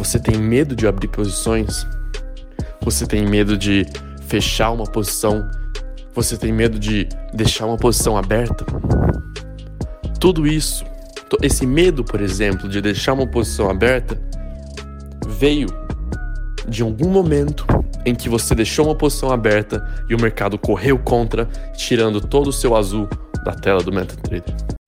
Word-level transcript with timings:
Você 0.00 0.18
tem 0.18 0.38
medo 0.38 0.74
de 0.74 0.86
abrir 0.86 1.08
posições? 1.08 1.86
Você 2.80 3.06
tem 3.06 3.26
medo 3.26 3.54
de 3.54 3.84
fechar 4.28 4.70
uma 4.70 4.84
posição? 4.84 5.46
Você 6.14 6.38
tem 6.38 6.50
medo 6.50 6.78
de 6.78 7.06
deixar 7.34 7.66
uma 7.66 7.76
posição 7.76 8.16
aberta? 8.16 8.64
Tudo 10.18 10.46
isso, 10.46 10.86
esse 11.42 11.66
medo, 11.66 12.02
por 12.02 12.22
exemplo, 12.22 12.66
de 12.66 12.80
deixar 12.80 13.12
uma 13.12 13.26
posição 13.26 13.68
aberta, 13.68 14.18
veio 15.28 15.68
de 16.66 16.82
algum 16.82 17.10
momento 17.10 17.66
em 18.06 18.14
que 18.14 18.30
você 18.30 18.54
deixou 18.54 18.86
uma 18.86 18.94
posição 18.94 19.30
aberta 19.30 19.86
e 20.08 20.14
o 20.14 20.20
mercado 20.20 20.58
correu 20.58 20.98
contra, 20.98 21.44
tirando 21.76 22.22
todo 22.22 22.46
o 22.46 22.52
seu 22.54 22.74
azul 22.74 23.06
da 23.44 23.52
tela 23.52 23.82
do 23.82 23.92
MetaTrader. 23.92 24.79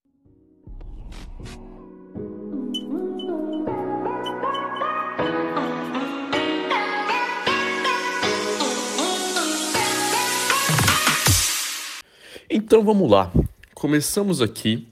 Então 12.72 12.82
vamos 12.82 13.10
lá. 13.10 13.30
Começamos 13.74 14.40
aqui 14.40 14.88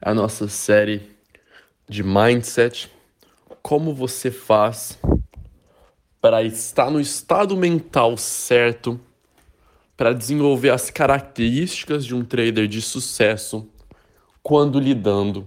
a 0.00 0.14
nossa 0.14 0.48
série 0.48 1.02
de 1.86 2.02
mindset. 2.02 2.90
Como 3.60 3.94
você 3.94 4.30
faz 4.30 4.98
para 6.18 6.42
estar 6.42 6.90
no 6.90 6.98
estado 6.98 7.54
mental 7.58 8.16
certo 8.16 8.98
para 9.98 10.14
desenvolver 10.14 10.70
as 10.70 10.88
características 10.88 12.06
de 12.06 12.14
um 12.14 12.24
trader 12.24 12.66
de 12.66 12.80
sucesso 12.80 13.68
quando 14.42 14.80
lidando 14.80 15.46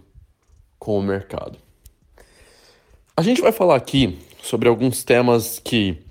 com 0.77 0.99
o 0.99 1.01
mercado. 1.01 1.57
A 3.17 3.23
gente 3.23 3.41
vai 3.41 3.51
falar 3.51 3.77
aqui 3.77 4.19
sobre 4.43 4.69
alguns 4.69 5.03
temas 5.03 5.57
que 5.57 6.03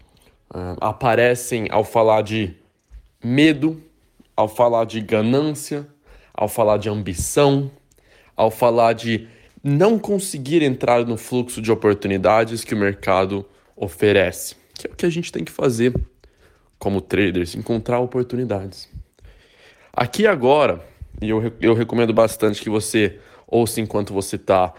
uh, 0.53 0.75
aparecem 0.81 1.69
ao 1.71 1.85
falar 1.85 2.23
de 2.23 2.53
medo 3.23 3.81
ao 4.41 4.49
falar 4.49 4.87
de 4.87 5.03
ganância, 5.03 5.87
ao 6.33 6.49
falar 6.49 6.79
de 6.79 6.89
ambição, 6.89 7.71
ao 8.35 8.51
falar 8.51 8.95
de 8.95 9.29
não 9.63 9.99
conseguir 9.99 10.63
entrar 10.63 11.05
no 11.05 11.19
fluxo 11.19 11.61
de 11.61 11.71
oportunidades 11.71 12.65
que 12.65 12.75
o 12.75 12.79
mercado 12.79 13.45
oferece, 13.77 14.57
que 14.73 14.87
é 14.87 14.91
o 14.91 14.97
que 14.97 15.05
a 15.05 15.11
gente 15.11 15.31
tem 15.31 15.45
que 15.45 15.53
fazer 15.53 15.95
como 16.79 17.03
traders, 17.03 17.55
encontrar 17.55 18.01
oportunidades. 18.01 18.89
Aqui 19.93 20.27
agora, 20.27 20.83
e 21.21 21.29
eu, 21.29 21.53
eu 21.61 21.75
recomendo 21.75 22.15
bastante 22.15 22.63
que 22.63 22.71
você 22.71 23.19
ouça 23.47 23.79
enquanto 23.79 24.15
você 24.15 24.37
está 24.37 24.73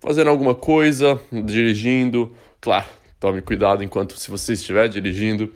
fazendo 0.00 0.30
alguma 0.30 0.54
coisa, 0.54 1.20
dirigindo, 1.30 2.34
claro, 2.62 2.86
tome 3.20 3.42
cuidado 3.42 3.84
enquanto 3.84 4.18
se 4.18 4.30
você 4.30 4.54
estiver 4.54 4.88
dirigindo, 4.88 5.52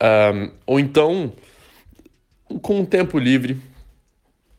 um, 0.00 0.50
ou 0.66 0.80
então 0.80 1.34
com 2.62 2.80
um 2.80 2.84
tempo 2.84 3.18
livre, 3.18 3.60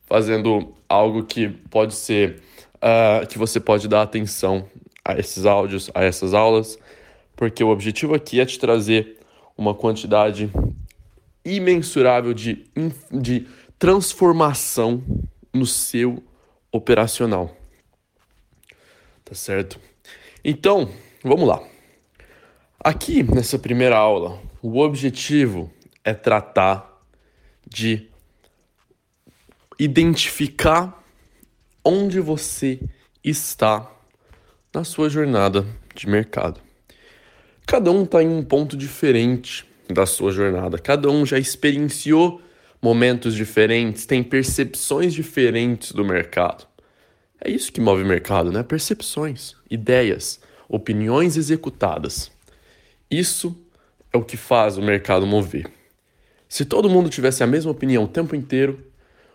fazendo 0.05 0.73
algo 0.88 1.23
que 1.23 1.50
pode 1.50 1.95
ser 1.95 2.42
uh, 2.75 3.25
que 3.27 3.38
você 3.38 3.59
pode 3.59 3.88
dar 3.88 4.02
atenção 4.02 4.67
a 5.03 5.17
esses 5.17 5.45
áudios, 5.45 5.89
a 5.94 6.03
essas 6.03 6.33
aulas, 6.33 6.80
porque 7.36 7.64
o 7.64 7.69
objetivo 7.69 8.16
aqui 8.16 8.39
é 8.39 8.45
te 8.45 8.59
trazer 8.59 9.19
uma 9.58 9.73
quantidade 9.73 10.52
imensurável 11.44 12.33
de, 12.33 12.66
de 13.11 13.47
transformação 13.77 15.03
no 15.53 15.66
seu 15.66 16.23
operacional. 16.72 17.55
Tá 19.23 19.33
certo? 19.33 19.80
Então, 20.44 20.89
vamos 21.23 21.47
lá. 21.47 21.61
Aqui 22.80 23.23
nessa 23.23 23.58
primeira 23.58 23.97
aula, 23.97 24.39
o 24.61 24.80
objetivo 24.80 25.72
é 26.03 26.14
tratar 26.14 26.94
de 27.67 28.09
identificar 29.77 31.03
onde 31.83 32.20
você 32.20 32.80
está 33.23 33.92
na 34.73 34.83
sua 34.83 35.09
jornada 35.09 35.65
de 35.93 36.08
mercado. 36.08 36.59
Cada 37.65 37.92
um 37.92 38.03
está 38.03 38.21
em 38.21 38.27
um 38.27 38.43
ponto 38.43 38.77
diferente 38.77 39.65
da 39.89 40.05
sua 40.05 40.31
jornada, 40.31 40.77
cada 40.77 41.09
um 41.09 41.26
já 41.26 41.37
experienciou 41.37 42.42
momentos 42.81 43.33
diferentes, 43.33 44.05
tem 44.05 44.23
percepções 44.23 45.14
diferentes 45.14 45.92
do 45.92 46.05
mercado. 46.05 46.67
É 47.43 47.49
isso 47.49 47.71
que 47.71 47.82
move 47.82 48.03
o 48.03 48.05
mercado, 48.05 48.52
né? 48.52 48.64
Percepções, 48.64 49.55
ideias, 49.70 50.39
opiniões 50.67 51.37
executadas. 51.37 52.32
Isso 53.09 53.55
é 54.11 54.17
o 54.17 54.23
que 54.23 54.37
faz 54.37 54.77
o 54.77 54.82
mercado 54.82 55.26
mover. 55.26 55.71
Se 56.48 56.66
todo 56.66 56.89
mundo 56.89 57.10
tivesse 57.10 57.44
a 57.44 57.48
mesma 57.48 57.72
opinião 57.72 58.04
o 58.04 58.08
tempo 58.08 58.36
inteiro, 58.36 58.80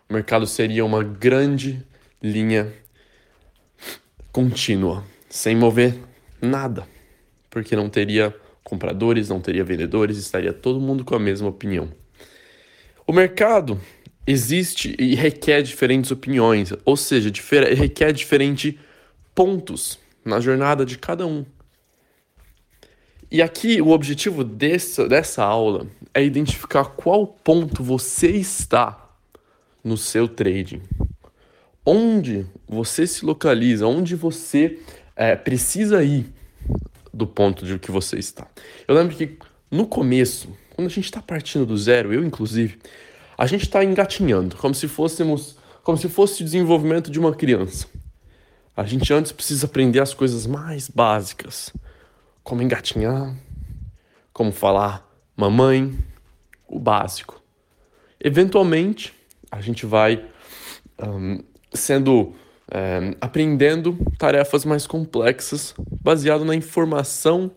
o 0.09 0.13
mercado 0.13 0.47
seria 0.47 0.85
uma 0.85 1.03
grande 1.03 1.85
linha 2.23 2.73
contínua, 4.33 5.05
sem 5.29 5.57
mover 5.57 5.97
nada, 6.41 6.87
porque 7.49 7.75
não 7.75 7.89
teria 7.89 8.35
compradores, 8.63 9.29
não 9.29 9.41
teria 9.41 9.65
vendedores, 9.65 10.17
estaria 10.17 10.53
todo 10.53 10.81
mundo 10.81 11.05
com 11.05 11.15
a 11.15 11.19
mesma 11.19 11.49
opinião. 11.49 11.93
O 13.07 13.13
mercado 13.13 13.81
existe 14.27 14.95
e 14.99 15.15
requer 15.15 15.63
diferentes 15.63 16.11
opiniões, 16.11 16.73
ou 16.85 16.97
seja, 16.97 17.31
requer 17.75 18.13
diferentes 18.13 18.75
pontos 19.35 19.99
na 20.25 20.39
jornada 20.39 20.85
de 20.85 20.97
cada 20.97 21.27
um. 21.27 21.45
E 23.33 23.41
aqui 23.41 23.81
o 23.81 23.91
objetivo 23.91 24.43
dessa, 24.43 25.09
dessa 25.09 25.45
aula 25.45 25.87
é 26.13 26.25
identificar 26.25 26.85
qual 26.85 27.25
ponto 27.29 27.81
você 27.81 28.29
está 28.31 29.09
no 29.85 29.97
seu 29.97 30.27
trading. 30.27 30.83
Onde 31.87 32.45
você 32.69 33.07
se 33.07 33.25
localiza, 33.25 33.87
onde 33.87 34.17
você 34.17 34.81
é, 35.15 35.37
precisa 35.37 36.03
ir 36.03 36.27
do 37.15 37.25
ponto 37.25 37.65
de 37.65 37.79
que 37.79 37.93
você 37.93 38.19
está. 38.19 38.49
Eu 38.89 38.97
lembro 38.97 39.15
que 39.15 39.39
no 39.71 39.87
começo, 39.87 40.49
quando 40.75 40.89
a 40.89 40.91
gente 40.91 41.05
está 41.05 41.23
partindo 41.23 41.65
do 41.65 41.79
zero, 41.79 42.13
eu 42.13 42.25
inclusive, 42.25 42.79
a 43.39 43.47
gente 43.47 43.63
está 43.63 43.85
engatinhando, 43.85 44.57
como 44.57 44.75
se 44.75 44.89
fôssemos, 44.89 45.57
como 45.85 45.97
se 45.97 46.09
fosse 46.09 46.43
o 46.43 46.45
desenvolvimento 46.45 47.13
de 47.13 47.21
uma 47.21 47.33
criança. 47.33 47.87
A 48.77 48.83
gente 48.83 49.13
antes 49.13 49.31
precisa 49.31 49.67
aprender 49.67 50.01
as 50.01 50.13
coisas 50.13 50.49
mais 50.49 50.89
básicas 50.89 51.73
como 52.43 52.63
engatinhar, 52.63 53.35
como 54.33 54.53
falar 54.53 55.09
mamãe, 55.37 55.97
o 56.69 56.79
básico. 56.79 57.43
Eventualmente, 58.23 59.15
a 59.51 59.61
gente 59.61 59.87
vai 59.87 60.25
um, 61.03 61.39
sendo 61.73 62.35
um, 62.73 63.15
aprendendo 63.21 63.99
tarefas 64.19 64.65
mais 64.65 64.87
complexas, 64.87 65.75
baseado 66.01 66.45
na 66.45 66.55
informação 66.55 67.51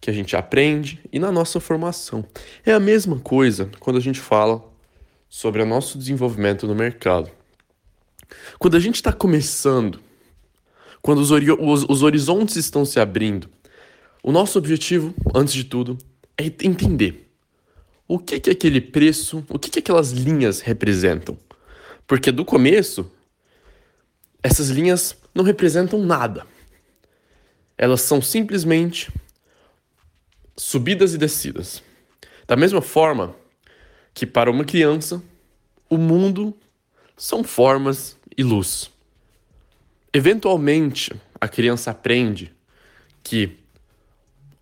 que 0.00 0.10
a 0.10 0.12
gente 0.12 0.36
aprende 0.36 1.00
e 1.12 1.18
na 1.18 1.32
nossa 1.32 1.58
formação. 1.60 2.24
É 2.64 2.72
a 2.72 2.80
mesma 2.80 3.18
coisa 3.18 3.70
quando 3.80 3.96
a 3.96 4.00
gente 4.00 4.20
fala 4.20 4.62
sobre 5.28 5.62
o 5.62 5.66
nosso 5.66 5.98
desenvolvimento 5.98 6.66
no 6.66 6.74
mercado. 6.74 7.30
Quando 8.58 8.76
a 8.76 8.80
gente 8.80 8.96
está 8.96 9.12
começando, 9.12 10.00
quando 11.02 11.18
os, 11.18 11.30
os, 11.30 11.84
os 11.88 12.02
horizontes 12.02 12.56
estão 12.56 12.84
se 12.84 13.00
abrindo, 13.00 13.48
o 14.24 14.32
nosso 14.32 14.56
objetivo, 14.56 15.14
antes 15.34 15.52
de 15.52 15.64
tudo, 15.64 15.98
é 16.38 16.46
entender 16.46 17.30
o 18.08 18.18
que, 18.18 18.40
que 18.40 18.48
aquele 18.48 18.80
preço, 18.80 19.44
o 19.50 19.58
que, 19.58 19.68
que 19.68 19.80
aquelas 19.80 20.12
linhas 20.12 20.62
representam. 20.62 21.38
Porque 22.06 22.32
do 22.32 22.42
começo, 22.42 23.12
essas 24.42 24.70
linhas 24.70 25.14
não 25.34 25.44
representam 25.44 26.02
nada. 26.02 26.46
Elas 27.76 28.00
são 28.00 28.22
simplesmente 28.22 29.12
subidas 30.56 31.12
e 31.12 31.18
descidas. 31.18 31.82
Da 32.46 32.56
mesma 32.56 32.80
forma 32.80 33.36
que 34.14 34.24
para 34.24 34.50
uma 34.50 34.64
criança, 34.64 35.22
o 35.86 35.98
mundo 35.98 36.56
são 37.14 37.44
formas 37.44 38.16
e 38.34 38.42
luz. 38.42 38.90
Eventualmente, 40.14 41.12
a 41.38 41.46
criança 41.46 41.90
aprende 41.90 42.50
que 43.22 43.62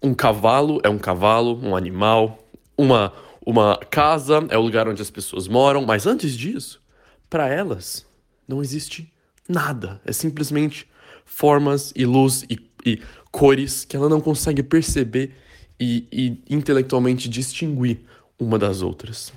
um 0.02 0.12
cavalo 0.14 0.80
é 0.82 0.88
um 0.88 0.98
cavalo, 0.98 1.58
um 1.62 1.76
animal, 1.76 2.38
uma, 2.76 3.12
uma 3.44 3.76
casa 3.90 4.44
é 4.48 4.58
o 4.58 4.62
lugar 4.62 4.88
onde 4.88 5.00
as 5.00 5.10
pessoas 5.10 5.46
moram, 5.46 5.84
mas 5.84 6.06
antes 6.06 6.36
disso, 6.36 6.82
para 7.30 7.48
elas, 7.48 8.04
não 8.48 8.60
existe 8.60 9.12
nada. 9.48 10.00
É 10.04 10.12
simplesmente 10.12 10.88
formas 11.24 11.92
e 11.94 12.04
luz 12.04 12.44
e, 12.50 12.58
e 12.84 13.00
cores 13.30 13.84
que 13.84 13.96
ela 13.96 14.08
não 14.08 14.20
consegue 14.20 14.62
perceber 14.62 15.34
e, 15.78 16.06
e 16.10 16.42
intelectualmente 16.54 17.28
distinguir 17.28 18.00
uma 18.38 18.58
das 18.58 18.82
outras. 18.82 19.32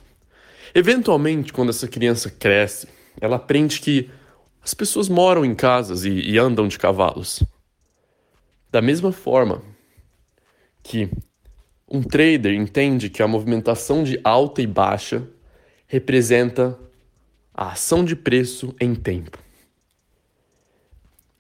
Eventualmente, 0.74 1.54
quando 1.54 1.70
essa 1.70 1.88
criança 1.88 2.30
cresce, 2.30 2.88
ela 3.22 3.36
aprende 3.38 3.80
que 3.80 4.10
as 4.64 4.74
pessoas 4.74 5.08
moram 5.08 5.46
em 5.46 5.54
casas 5.54 6.04
e, 6.06 6.10
e 6.10 6.38
andam 6.40 6.68
de 6.68 6.78
cavalos. 6.78 7.44
Da 8.72 8.82
mesma 8.82 9.12
forma, 9.12 9.62
que 10.86 11.10
um 11.90 12.04
trader 12.04 12.54
entende 12.54 13.10
que 13.10 13.24
a 13.24 13.28
movimentação 13.28 14.04
de 14.04 14.20
alta 14.24 14.62
e 14.62 14.68
baixa 14.68 15.28
representa 15.88 16.78
a 17.52 17.72
ação 17.72 18.06
de 18.06 18.16
preço 18.16 18.76
em 18.80 18.94
tempo. 18.94 19.40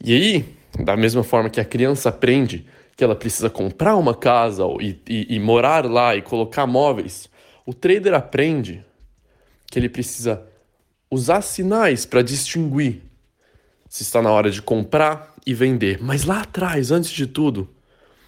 E 0.04 0.14
aí, 0.14 0.56
da 0.84 0.98
mesma 0.98 1.24
forma 1.24 1.48
que 1.48 1.62
a 1.62 1.66
criança 1.66 2.10
aprende 2.10 2.66
que 2.98 3.04
ela 3.04 3.16
precisa 3.16 3.48
comprar 3.48 3.96
uma 3.98 4.16
casa 4.16 4.64
e, 4.82 5.00
e, 5.08 5.36
e 5.36 5.40
morar 5.40 5.86
lá 5.86 6.16
e 6.16 6.24
colocar 6.24 6.66
móveis, 6.66 7.30
o 7.68 7.74
trader 7.74 8.16
aprende 8.16 8.84
que 9.68 9.78
ele 9.78 9.90
precisa 9.90 10.44
usar 11.10 11.42
sinais 11.42 12.04
para 12.04 12.24
distinguir 12.24 13.04
se 13.88 14.02
está 14.02 14.24
na 14.24 14.32
hora 14.32 14.50
de 14.50 14.62
comprar 14.62 15.36
e 15.46 15.54
vender. 15.54 16.00
Mas 16.02 16.24
lá 16.24 16.42
atrás, 16.42 16.90
antes 16.90 17.12
de 17.12 17.28
tudo, 17.28 17.75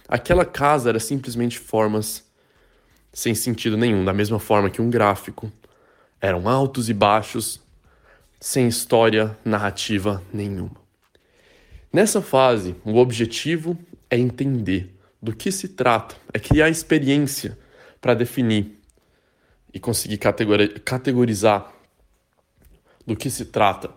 aquela 0.08 0.44
casa 0.44 0.88
era 0.88 0.98
simplesmente 0.98 1.58
formas 1.58 2.24
sem 3.12 3.34
sentido 3.34 3.76
nenhum, 3.76 4.04
da 4.04 4.12
mesma 4.12 4.38
forma 4.38 4.70
que 4.70 4.80
um 4.80 4.90
gráfico. 4.90 5.52
Eram 6.20 6.48
altos 6.48 6.88
e 6.88 6.94
baixos, 6.94 7.60
sem 8.40 8.66
história 8.66 9.36
narrativa 9.44 10.22
nenhuma. 10.32 10.76
Nessa 11.92 12.22
fase, 12.22 12.74
o 12.84 12.96
objetivo 12.96 13.78
é 14.10 14.16
entender 14.16 14.94
do 15.20 15.34
que 15.34 15.50
se 15.50 15.68
trata, 15.68 16.16
é 16.32 16.38
criar 16.38 16.68
experiência 16.68 17.58
para 18.00 18.14
definir 18.14 18.78
e 19.72 19.80
conseguir 19.80 20.18
categorizar 20.18 21.72
do 23.06 23.16
que 23.16 23.30
se 23.30 23.46
trata 23.46 23.90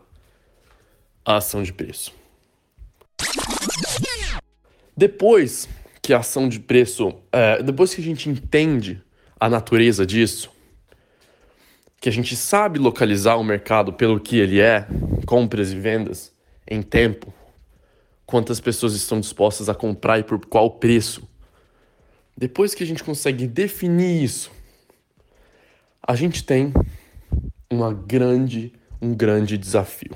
a 1.23 1.37
ação 1.37 1.61
de 1.61 1.71
preço. 1.71 2.13
Depois 4.95 5.67
que 6.01 6.13
a 6.13 6.19
ação 6.19 6.49
de 6.49 6.59
preço, 6.59 7.13
é, 7.31 7.61
depois 7.61 7.93
que 7.93 8.01
a 8.01 8.03
gente 8.03 8.29
entende 8.29 9.01
a 9.39 9.49
natureza 9.49 10.05
disso, 10.05 10.51
que 11.99 12.09
a 12.09 12.11
gente 12.11 12.35
sabe 12.35 12.79
localizar 12.79 13.35
o 13.35 13.43
mercado 13.43 13.93
pelo 13.93 14.19
que 14.19 14.37
ele 14.37 14.59
é, 14.59 14.87
compras 15.27 15.71
e 15.71 15.79
vendas 15.79 16.33
em 16.67 16.81
tempo, 16.81 17.31
quantas 18.25 18.59
pessoas 18.59 18.95
estão 18.95 19.19
dispostas 19.19 19.69
a 19.69 19.75
comprar 19.75 20.17
e 20.17 20.23
por 20.23 20.43
qual 20.45 20.71
preço. 20.71 21.27
Depois 22.35 22.73
que 22.73 22.83
a 22.83 22.87
gente 22.87 23.03
consegue 23.03 23.45
definir 23.45 24.23
isso, 24.23 24.51
a 26.01 26.15
gente 26.15 26.43
tem 26.43 26.73
uma 27.69 27.93
grande, 27.93 28.73
um 28.99 29.13
grande 29.13 29.55
desafio, 29.55 30.15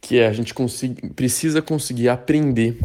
que 0.00 0.18
é 0.18 0.26
a 0.26 0.32
gente 0.32 0.52
precisa 1.14 1.62
conseguir 1.62 2.10
aprender 2.10 2.78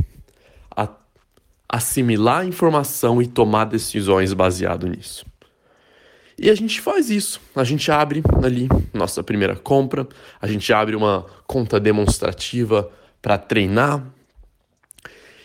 assimilar 1.74 2.42
a 2.42 2.46
informação 2.46 3.20
e 3.20 3.26
tomar 3.26 3.66
decisões 3.66 4.32
baseado 4.32 4.88
nisso. 4.88 5.26
E 6.38 6.48
a 6.48 6.54
gente 6.54 6.80
faz 6.80 7.10
isso. 7.10 7.42
A 7.56 7.64
gente 7.64 7.92
abre 7.92 8.22
ali 8.44 8.70
nossa 8.94 9.24
primeira 9.24 9.56
compra, 9.56 10.08
a 10.40 10.46
gente 10.46 10.72
abre 10.72 10.96
uma 10.96 11.26
conta 11.48 11.80
demonstrativa 11.80 12.92
para 13.20 13.40
treinar. 13.40 14.06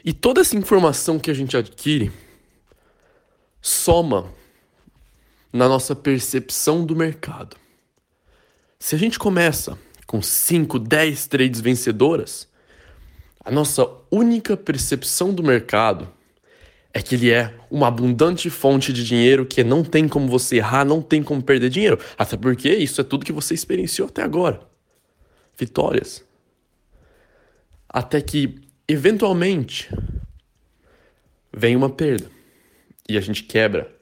E 0.05 0.13
toda 0.13 0.43
essa 0.43 0.55
informação 0.55 1.19
que 1.19 1.31
a 1.31 1.35
gente 1.35 1.57
adquire 1.57 2.13
soma 3.63 4.31
na 5.51 5.67
nossa 5.67 5.97
percepção 5.97 6.85
do 6.85 6.95
mercado. 6.95 7.57
Se 8.79 8.95
a 8.95 8.99
gente 8.99 9.19
começa 9.19 9.79
com 10.07 10.21
5, 10.21 10.79
10 10.79 11.27
trades 11.27 11.59
vencedoras, 11.59 12.47
a 13.43 13.51
nossa 13.51 13.89
única 14.11 14.59
percepção 14.59 15.33
do 15.33 15.43
mercado 15.43 16.18
é 16.93 17.03
que 17.03 17.15
ele 17.15 17.31
é 17.31 17.55
uma 17.71 17.89
abundante 17.89 18.49
fonte 18.49 18.93
de 18.93 19.05
dinheiro 19.05 19.45
que 19.45 19.63
não 19.63 19.85
tem 19.85 20.09
como 20.09 20.27
você 20.27 20.57
errar, 20.57 20.85
não 20.85 21.03
tem 21.03 21.23
como 21.23 21.43
perder 21.43 21.69
dinheiro. 21.69 21.99
Até 22.17 22.37
porque 22.37 22.71
isso 22.71 23.01
é 23.01 23.05
tudo 23.05 23.27
que 23.27 23.33
você 23.33 23.55
experienciou 23.55 24.09
até 24.09 24.23
agora. 24.23 24.61
Vitórias. 25.57 26.25
Até 27.89 28.21
que, 28.21 28.55
eventualmente, 28.87 29.91
vem 31.55 31.77
uma 31.77 31.91
perda. 31.91 32.31
E 33.09 33.17
a 33.17 33.21
gente 33.21 33.43
quebra 33.43 33.95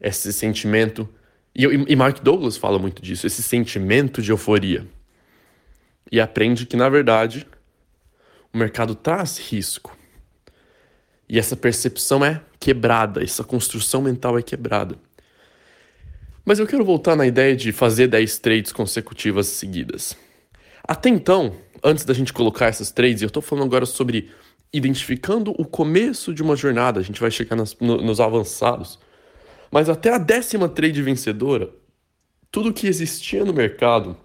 esse 0.00 0.32
sentimento. 0.32 1.08
E, 1.54 1.64
e 1.64 1.96
Mark 1.96 2.20
Douglas 2.20 2.56
fala 2.56 2.78
muito 2.78 3.00
disso, 3.00 3.26
esse 3.26 3.42
sentimento 3.42 4.20
de 4.20 4.30
euforia. 4.30 4.86
E 6.12 6.20
aprende 6.20 6.66
que, 6.66 6.76
na 6.76 6.88
verdade, 6.88 7.46
o 8.52 8.58
mercado 8.58 8.94
traz 8.94 9.38
risco 9.38 9.96
e 11.28 11.38
essa 11.38 11.56
percepção 11.56 12.24
é 12.24 12.40
quebrada, 12.58 13.22
essa 13.22 13.42
construção 13.42 14.02
mental 14.02 14.38
é 14.38 14.42
quebrada. 14.42 14.96
Mas 16.44 16.58
eu 16.58 16.66
quero 16.66 16.84
voltar 16.84 17.16
na 17.16 17.26
ideia 17.26 17.56
de 17.56 17.72
fazer 17.72 18.06
10 18.08 18.38
trades 18.38 18.72
consecutivas 18.72 19.46
seguidas. 19.46 20.16
Até 20.86 21.08
então, 21.08 21.56
antes 21.82 22.04
da 22.04 22.12
gente 22.12 22.32
colocar 22.32 22.66
essas 22.66 22.90
trades, 22.90 23.22
eu 23.22 23.28
estou 23.28 23.42
falando 23.42 23.64
agora 23.64 23.86
sobre 23.86 24.30
identificando 24.72 25.52
o 25.52 25.64
começo 25.64 26.34
de 26.34 26.42
uma 26.42 26.56
jornada, 26.56 27.00
a 27.00 27.02
gente 27.02 27.20
vai 27.20 27.30
chegar 27.30 27.56
nas, 27.56 27.76
no, 27.78 27.96
nos 28.02 28.20
avançados. 28.20 28.98
Mas 29.70 29.88
até 29.88 30.12
a 30.12 30.18
décima 30.18 30.68
trade 30.68 31.00
vencedora, 31.00 31.70
tudo 32.50 32.72
que 32.72 32.86
existia 32.86 33.44
no 33.44 33.52
mercado 33.52 34.16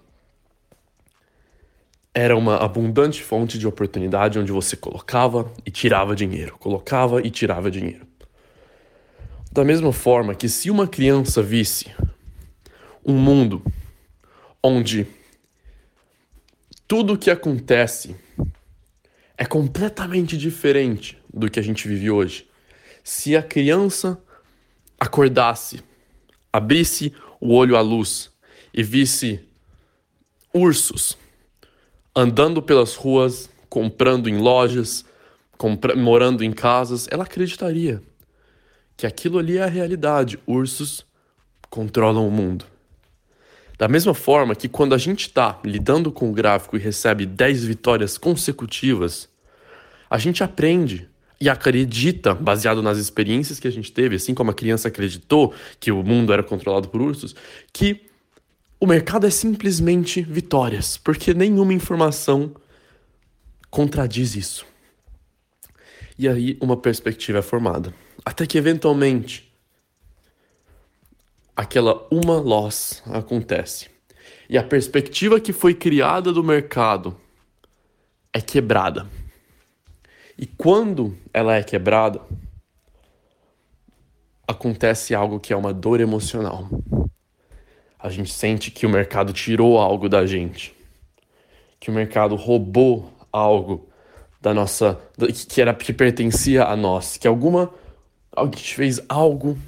era 2.14 2.36
uma 2.36 2.56
abundante 2.56 3.22
fonte 3.22 3.58
de 3.58 3.66
oportunidade 3.66 4.38
onde 4.38 4.50
você 4.50 4.76
colocava 4.76 5.52
e 5.64 5.70
tirava 5.70 6.16
dinheiro, 6.16 6.56
colocava 6.58 7.24
e 7.24 7.30
tirava 7.30 7.70
dinheiro. 7.70 8.06
Da 9.52 9.64
mesma 9.64 9.92
forma 9.92 10.34
que 10.34 10.48
se 10.48 10.70
uma 10.70 10.86
criança 10.86 11.42
visse 11.42 11.86
um 13.04 13.14
mundo 13.14 13.64
onde 14.62 15.06
tudo 16.86 17.14
o 17.14 17.18
que 17.18 17.30
acontece 17.30 18.16
é 19.38 19.44
completamente 19.44 20.36
diferente 20.36 21.16
do 21.32 21.50
que 21.50 21.58
a 21.58 21.62
gente 21.62 21.88
vive 21.88 22.10
hoje. 22.10 22.48
Se 23.02 23.36
a 23.36 23.42
criança 23.42 24.20
acordasse, 24.98 25.82
abrisse 26.52 27.14
o 27.40 27.54
olho 27.54 27.76
à 27.76 27.80
luz 27.80 28.30
e 28.74 28.82
visse 28.82 29.40
ursos 30.52 31.16
andando 32.14 32.62
pelas 32.62 32.94
ruas, 32.94 33.50
comprando 33.68 34.28
em 34.28 34.38
lojas, 34.38 35.04
compra 35.56 35.94
morando 35.94 36.42
em 36.42 36.52
casas, 36.52 37.06
ela 37.10 37.24
acreditaria 37.24 38.02
que 38.96 39.06
aquilo 39.06 39.38
ali 39.38 39.56
é 39.56 39.62
a 39.62 39.66
realidade. 39.66 40.38
Ursos 40.46 41.06
controlam 41.70 42.26
o 42.26 42.30
mundo. 42.30 42.66
Da 43.78 43.88
mesma 43.88 44.12
forma 44.12 44.54
que 44.54 44.68
quando 44.68 44.94
a 44.94 44.98
gente 44.98 45.22
está 45.22 45.58
lidando 45.64 46.12
com 46.12 46.28
o 46.28 46.34
gráfico 46.34 46.76
e 46.76 46.80
recebe 46.80 47.24
10 47.24 47.64
vitórias 47.64 48.18
consecutivas, 48.18 49.26
a 50.10 50.18
gente 50.18 50.44
aprende 50.44 51.08
e 51.40 51.48
acredita, 51.48 52.34
baseado 52.34 52.82
nas 52.82 52.98
experiências 52.98 53.58
que 53.58 53.66
a 53.66 53.72
gente 53.72 53.90
teve, 53.90 54.16
assim 54.16 54.34
como 54.34 54.50
a 54.50 54.54
criança 54.54 54.88
acreditou 54.88 55.54
que 55.78 55.90
o 55.90 56.02
mundo 56.02 56.30
era 56.30 56.42
controlado 56.42 56.88
por 56.88 57.00
ursos, 57.00 57.34
que 57.72 58.09
o 58.80 58.86
mercado 58.86 59.26
é 59.26 59.30
simplesmente 59.30 60.22
vitórias, 60.22 60.96
porque 60.96 61.34
nenhuma 61.34 61.74
informação 61.74 62.54
contradiz 63.68 64.34
isso. 64.34 64.66
E 66.18 66.26
aí 66.26 66.56
uma 66.62 66.78
perspectiva 66.78 67.38
é 67.38 67.42
formada. 67.42 67.94
Até 68.24 68.46
que 68.46 68.56
eventualmente 68.56 69.52
aquela 71.54 72.06
uma 72.10 72.40
loss 72.40 73.02
acontece. 73.06 73.90
E 74.48 74.56
a 74.56 74.62
perspectiva 74.62 75.38
que 75.38 75.52
foi 75.52 75.74
criada 75.74 76.32
do 76.32 76.42
mercado 76.42 77.14
é 78.32 78.40
quebrada. 78.40 79.06
E 80.38 80.46
quando 80.46 81.18
ela 81.34 81.54
é 81.54 81.62
quebrada, 81.62 82.22
acontece 84.48 85.14
algo 85.14 85.38
que 85.38 85.52
é 85.52 85.56
uma 85.56 85.72
dor 85.72 86.00
emocional 86.00 86.66
a 88.02 88.08
gente 88.08 88.32
sente 88.32 88.70
que 88.70 88.86
o 88.86 88.90
mercado 88.90 89.32
tirou 89.32 89.78
algo 89.78 90.08
da 90.08 90.26
gente, 90.26 90.74
que 91.78 91.90
o 91.90 91.94
mercado 91.94 92.34
roubou 92.34 93.12
algo 93.32 93.88
da 94.40 94.54
nossa 94.54 94.98
que 95.48 95.60
era 95.60 95.74
que 95.74 95.92
pertencia 95.92 96.64
a 96.64 96.74
nós, 96.74 97.16
que 97.16 97.28
alguma 97.28 97.72
a 98.34 98.44
gente 98.44 98.74
fez 98.74 99.00
algo 99.08 99.58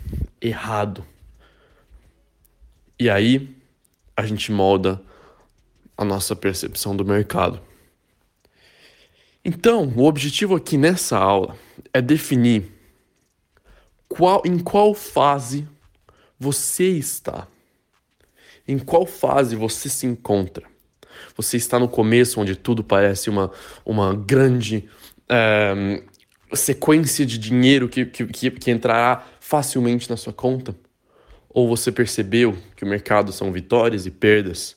errado. 0.41 1.05
E 2.99 3.11
aí 3.11 3.55
a 4.17 4.25
gente 4.25 4.51
molda 4.51 5.01
a 5.97 6.05
nossa 6.05 6.35
percepção 6.35 6.97
do 6.97 7.05
mercado. 7.05 7.61
Então, 9.45 9.93
o 9.97 10.05
objetivo 10.05 10.55
aqui 10.55 10.79
nessa 10.79 11.19
aula 11.19 11.57
é 11.93 12.01
definir 12.01 12.71
qual, 14.09 14.43
em 14.45 14.59
qual 14.59 14.95
fase 14.95 15.67
você 16.39 16.89
está 16.91 17.49
em 18.67 18.79
qual 18.79 19.07
fase 19.07 19.57
você 19.57 19.89
se 19.89 20.07
encontra? 20.07 20.65
Você 21.37 21.57
está 21.57 21.79
no 21.79 21.89
começo, 21.89 22.41
onde 22.41 22.57
tudo 22.57 22.83
parece 22.83 23.31
uma, 23.31 23.51
uma 23.85 24.15
grande 24.15 24.89
é, 25.29 26.03
sequência 26.55 27.25
de 27.25 27.39
dinheiro 27.39 27.89
que, 27.89 28.05
que, 28.07 28.51
que, 28.51 28.71
entrará 28.71 29.27
facilmente 29.41 30.09
na 30.11 30.17
sua 30.17 30.33
conta? 30.33 30.75
Ou 31.49 31.69
você 31.69 31.93
percebeu 31.93 32.57
que 32.77 32.85
o 32.85 32.89
mercado 32.89 33.33
são 33.33 33.53
vitórias 33.53 34.07
e 34.07 34.11
perdas? 34.11 34.77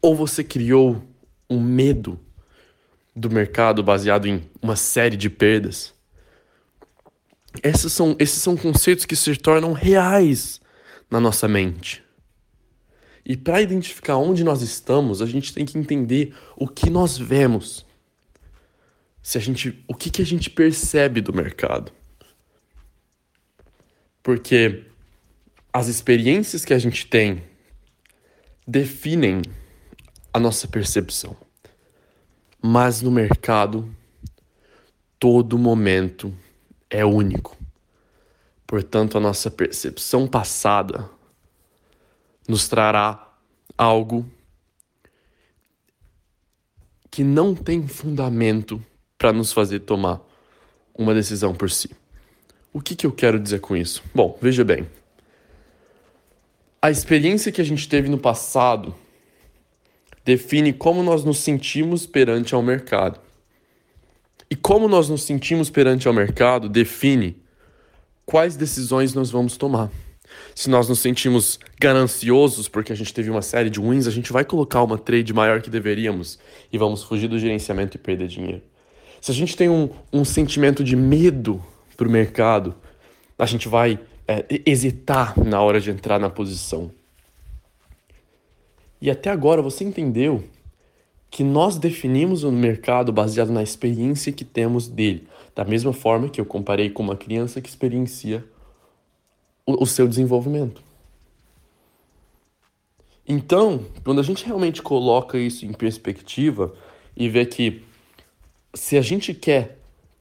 Ou 0.00 0.14
você 0.14 0.42
criou 0.42 1.02
um 1.48 1.60
medo 1.60 2.18
do 3.14 3.30
mercado 3.30 3.82
baseado 3.82 4.26
em 4.26 4.42
uma 4.60 4.76
série 4.76 5.16
de 5.16 5.30
perdas? 5.30 5.94
Esses 7.62 7.92
são, 7.92 8.16
esses 8.18 8.42
são 8.42 8.56
conceitos 8.56 9.04
que 9.04 9.14
se 9.14 9.36
tornam 9.36 9.72
reais 9.72 10.60
na 11.10 11.20
nossa 11.20 11.46
mente. 11.46 12.02
E 13.24 13.36
para 13.36 13.62
identificar 13.62 14.16
onde 14.16 14.42
nós 14.42 14.62
estamos, 14.62 15.22
a 15.22 15.26
gente 15.26 15.54
tem 15.54 15.64
que 15.64 15.78
entender 15.78 16.34
o 16.56 16.66
que 16.66 16.90
nós 16.90 17.16
vemos. 17.16 17.86
Se 19.22 19.38
a 19.38 19.40
gente, 19.40 19.84
o 19.86 19.94
que, 19.94 20.10
que 20.10 20.22
a 20.22 20.26
gente 20.26 20.50
percebe 20.50 21.20
do 21.20 21.32
mercado. 21.32 21.92
Porque 24.22 24.84
as 25.72 25.86
experiências 25.86 26.64
que 26.64 26.74
a 26.74 26.78
gente 26.78 27.06
tem 27.06 27.42
definem 28.66 29.42
a 30.32 30.38
nossa 30.40 30.66
percepção. 30.66 31.36
Mas 32.60 33.02
no 33.02 33.10
mercado, 33.10 33.88
todo 35.18 35.58
momento 35.58 36.34
é 36.90 37.04
único. 37.04 37.56
Portanto, 38.66 39.16
a 39.16 39.20
nossa 39.20 39.50
percepção 39.50 40.26
passada 40.26 41.08
nos 42.48 42.68
trará 42.68 43.28
algo 43.76 44.26
que 47.10 47.22
não 47.22 47.54
tem 47.54 47.86
fundamento 47.86 48.84
para 49.18 49.32
nos 49.32 49.52
fazer 49.52 49.80
tomar 49.80 50.20
uma 50.94 51.14
decisão 51.14 51.54
por 51.54 51.70
si. 51.70 51.90
O 52.72 52.80
que, 52.80 52.96
que 52.96 53.06
eu 53.06 53.12
quero 53.12 53.38
dizer 53.38 53.60
com 53.60 53.76
isso? 53.76 54.02
Bom, 54.14 54.38
veja 54.40 54.64
bem. 54.64 54.88
A 56.80 56.90
experiência 56.90 57.52
que 57.52 57.60
a 57.60 57.64
gente 57.64 57.88
teve 57.88 58.08
no 58.08 58.18
passado 58.18 58.94
define 60.24 60.72
como 60.72 61.02
nós 61.02 61.24
nos 61.24 61.38
sentimos 61.38 62.06
perante 62.06 62.54
ao 62.54 62.62
mercado. 62.62 63.20
E 64.50 64.56
como 64.56 64.88
nós 64.88 65.08
nos 65.08 65.22
sentimos 65.22 65.70
perante 65.70 66.08
ao 66.08 66.14
mercado 66.14 66.68
define 66.68 67.36
quais 68.24 68.56
decisões 68.56 69.14
nós 69.14 69.30
vamos 69.30 69.56
tomar. 69.56 69.90
Se 70.54 70.68
nós 70.68 70.88
nos 70.88 70.98
sentimos 70.98 71.58
gananciosos 71.80 72.68
porque 72.68 72.92
a 72.92 72.96
gente 72.96 73.12
teve 73.12 73.30
uma 73.30 73.42
série 73.42 73.70
de 73.70 73.80
wins, 73.80 74.06
a 74.06 74.10
gente 74.10 74.32
vai 74.32 74.44
colocar 74.44 74.82
uma 74.82 74.98
trade 74.98 75.32
maior 75.32 75.60
que 75.62 75.70
deveríamos 75.70 76.38
e 76.72 76.78
vamos 76.78 77.02
fugir 77.02 77.28
do 77.28 77.38
gerenciamento 77.38 77.96
e 77.96 78.00
perder 78.00 78.28
dinheiro. 78.28 78.62
Se 79.20 79.30
a 79.30 79.34
gente 79.34 79.56
tem 79.56 79.68
um, 79.68 79.88
um 80.12 80.24
sentimento 80.24 80.82
de 80.82 80.96
medo 80.96 81.62
para 81.96 82.08
o 82.08 82.10
mercado, 82.10 82.74
a 83.38 83.46
gente 83.46 83.68
vai 83.68 83.98
é, 84.26 84.44
hesitar 84.66 85.38
na 85.38 85.60
hora 85.60 85.80
de 85.80 85.90
entrar 85.90 86.18
na 86.18 86.28
posição. 86.28 86.90
E 89.00 89.10
até 89.10 89.30
agora 89.30 89.60
você 89.62 89.84
entendeu 89.84 90.44
que 91.30 91.42
nós 91.42 91.78
definimos 91.78 92.44
o 92.44 92.52
mercado 92.52 93.12
baseado 93.12 93.50
na 93.50 93.62
experiência 93.62 94.32
que 94.32 94.44
temos 94.44 94.86
dele, 94.86 95.26
da 95.54 95.64
mesma 95.64 95.92
forma 95.92 96.28
que 96.28 96.40
eu 96.40 96.44
comparei 96.44 96.90
com 96.90 97.02
uma 97.02 97.16
criança 97.16 97.60
que 97.60 97.68
experiencia 97.68 98.44
o, 99.66 99.82
o 99.82 99.86
seu 99.86 100.08
desenvolvimento. 100.08 100.82
Então, 103.26 103.86
quando 104.04 104.20
a 104.20 104.24
gente 104.24 104.44
realmente 104.44 104.82
coloca 104.82 105.38
isso 105.38 105.64
em 105.64 105.72
perspectiva 105.72 106.74
e 107.16 107.28
vê 107.28 107.46
que 107.46 107.82
se 108.74 108.96
a 108.96 109.02
gente 109.02 109.32
quer 109.32 109.78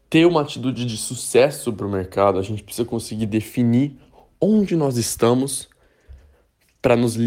ter 0.09 0.25
uma 0.25 0.41
atitude 0.41 0.85
de 0.85 0.97
sucesso 0.97 1.73
para 1.73 1.85
o 1.85 1.89
mercado, 1.89 2.37
a 2.37 2.41
gente 2.41 2.63
precisa 2.63 2.85
conseguir 2.85 3.25
definir 3.25 3.97
onde 4.39 4.75
nós 4.75 4.97
estamos 4.97 5.69
para 6.81 6.95
nos 6.95 7.17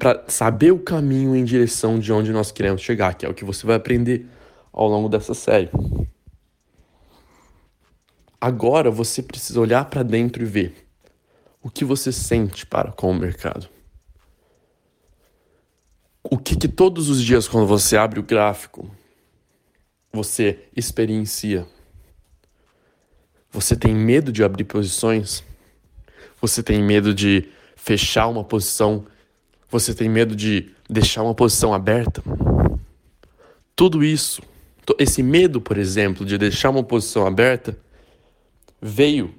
para 0.00 0.24
saber 0.28 0.72
o 0.72 0.78
caminho 0.78 1.34
em 1.34 1.44
direção 1.44 1.98
de 1.98 2.12
onde 2.12 2.32
nós 2.32 2.50
queremos 2.50 2.80
chegar, 2.80 3.14
que 3.14 3.26
é 3.26 3.28
o 3.28 3.34
que 3.34 3.44
você 3.44 3.66
vai 3.66 3.76
aprender 3.76 4.26
ao 4.72 4.88
longo 4.88 5.08
dessa 5.08 5.34
série. 5.34 5.68
Agora 8.40 8.90
você 8.90 9.22
precisa 9.22 9.60
olhar 9.60 9.84
para 9.86 10.02
dentro 10.02 10.42
e 10.42 10.46
ver 10.46 10.83
o 11.64 11.70
que 11.70 11.84
você 11.84 12.12
sente 12.12 12.64
para 12.64 12.92
com 12.92 13.10
o 13.10 13.14
mercado. 13.14 13.68
O 16.22 16.38
que, 16.38 16.54
que 16.56 16.68
todos 16.68 17.08
os 17.08 17.20
dias 17.20 17.48
quando 17.48 17.66
você 17.66 17.96
abre 17.96 18.20
o 18.20 18.22
gráfico 18.22 18.88
você 20.12 20.68
experiencia 20.76 21.66
você 23.54 23.76
tem 23.76 23.94
medo 23.94 24.32
de 24.32 24.42
abrir 24.42 24.64
posições? 24.64 25.44
Você 26.40 26.60
tem 26.60 26.82
medo 26.82 27.14
de 27.14 27.48
fechar 27.76 28.26
uma 28.26 28.42
posição? 28.42 29.06
Você 29.70 29.94
tem 29.94 30.08
medo 30.08 30.34
de 30.34 30.72
deixar 30.90 31.22
uma 31.22 31.36
posição 31.36 31.72
aberta? 31.72 32.20
Tudo 33.76 34.02
isso, 34.02 34.42
esse 34.98 35.22
medo, 35.22 35.60
por 35.60 35.78
exemplo, 35.78 36.26
de 36.26 36.36
deixar 36.36 36.70
uma 36.70 36.82
posição 36.82 37.28
aberta, 37.28 37.78
veio 38.82 39.32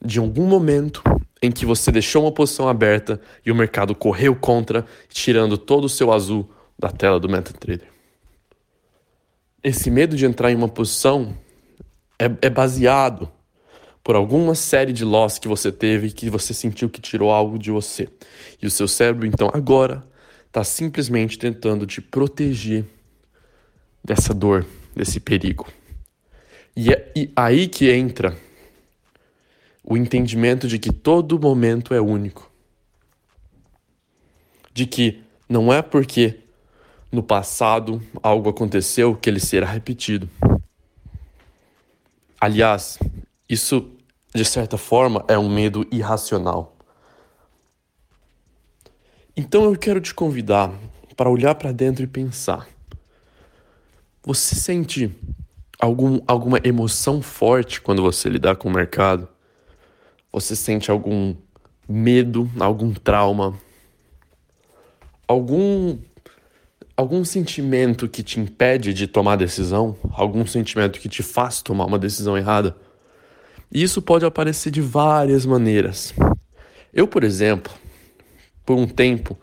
de 0.00 0.20
algum 0.20 0.46
momento 0.46 1.02
em 1.44 1.52
que 1.52 1.66
você 1.66 1.92
deixou 1.92 2.24
uma 2.24 2.32
posição 2.32 2.68
aberta 2.68 3.20
e 3.44 3.50
o 3.50 3.54
mercado 3.54 3.94
correu 3.94 4.34
contra, 4.34 4.84
tirando 5.08 5.58
todo 5.58 5.84
o 5.84 5.88
seu 5.88 6.12
azul 6.12 6.50
da 6.78 6.90
tela 6.90 7.20
do 7.20 7.28
MetaTrader. 7.28 7.88
Esse 9.62 9.90
medo 9.90 10.16
de 10.16 10.26
entrar 10.26 10.50
em 10.50 10.56
uma 10.56 10.68
posição 10.68 11.36
é, 12.18 12.24
é 12.42 12.50
baseado 12.50 13.30
por 14.02 14.14
alguma 14.14 14.54
série 14.54 14.92
de 14.92 15.04
loss 15.04 15.38
que 15.38 15.48
você 15.48 15.72
teve 15.72 16.10
que 16.10 16.28
você 16.28 16.52
sentiu 16.52 16.90
que 16.90 17.00
tirou 17.00 17.30
algo 17.30 17.58
de 17.58 17.70
você. 17.70 18.08
E 18.60 18.66
o 18.66 18.70
seu 18.70 18.86
cérebro, 18.86 19.26
então, 19.26 19.50
agora 19.52 20.04
está 20.46 20.62
simplesmente 20.62 21.38
tentando 21.38 21.86
te 21.86 22.02
proteger 22.02 22.84
dessa 24.04 24.34
dor, 24.34 24.66
desse 24.94 25.18
perigo. 25.18 25.66
E 26.76 26.92
é 26.92 27.12
e 27.16 27.30
aí 27.34 27.66
que 27.66 27.90
entra 27.90 28.36
o 29.84 29.96
entendimento 29.96 30.66
de 30.66 30.78
que 30.78 30.90
todo 30.90 31.38
momento 31.38 31.92
é 31.92 32.00
único. 32.00 32.50
De 34.72 34.86
que 34.86 35.22
não 35.46 35.70
é 35.70 35.82
porque 35.82 36.40
no 37.12 37.22
passado 37.22 38.02
algo 38.22 38.48
aconteceu 38.48 39.14
que 39.14 39.28
ele 39.28 39.38
será 39.38 39.66
repetido. 39.66 40.28
Aliás, 42.40 42.98
isso 43.48 43.90
de 44.34 44.44
certa 44.44 44.78
forma 44.78 45.24
é 45.28 45.38
um 45.38 45.48
medo 45.48 45.86
irracional. 45.92 46.76
Então 49.36 49.64
eu 49.64 49.76
quero 49.76 50.00
te 50.00 50.14
convidar 50.14 50.72
para 51.14 51.30
olhar 51.30 51.54
para 51.54 51.72
dentro 51.72 52.02
e 52.02 52.06
pensar. 52.06 52.66
Você 54.22 54.54
sente 54.54 55.14
algum, 55.78 56.20
alguma 56.26 56.58
emoção 56.64 57.20
forte 57.20 57.80
quando 57.80 58.02
você 58.02 58.28
lidar 58.28 58.56
com 58.56 58.68
o 58.68 58.72
mercado? 58.72 59.28
Você 60.34 60.56
sente 60.56 60.90
algum 60.90 61.32
medo, 61.88 62.50
algum 62.58 62.92
trauma, 62.92 63.54
algum 65.28 65.96
algum 66.96 67.24
sentimento 67.24 68.08
que 68.08 68.20
te 68.20 68.40
impede 68.40 68.92
de 68.92 69.06
tomar 69.06 69.36
decisão, 69.36 69.96
algum 70.10 70.44
sentimento 70.44 70.98
que 70.98 71.08
te 71.08 71.22
faz 71.22 71.62
tomar 71.62 71.84
uma 71.84 72.00
decisão 72.00 72.36
errada. 72.36 72.76
E 73.70 73.80
isso 73.80 74.02
pode 74.02 74.24
aparecer 74.24 74.72
de 74.72 74.80
várias 74.80 75.46
maneiras. 75.46 76.12
Eu, 76.92 77.06
por 77.06 77.22
exemplo, 77.22 77.72
por 78.66 78.76
um 78.76 78.88
tempo, 78.88 79.38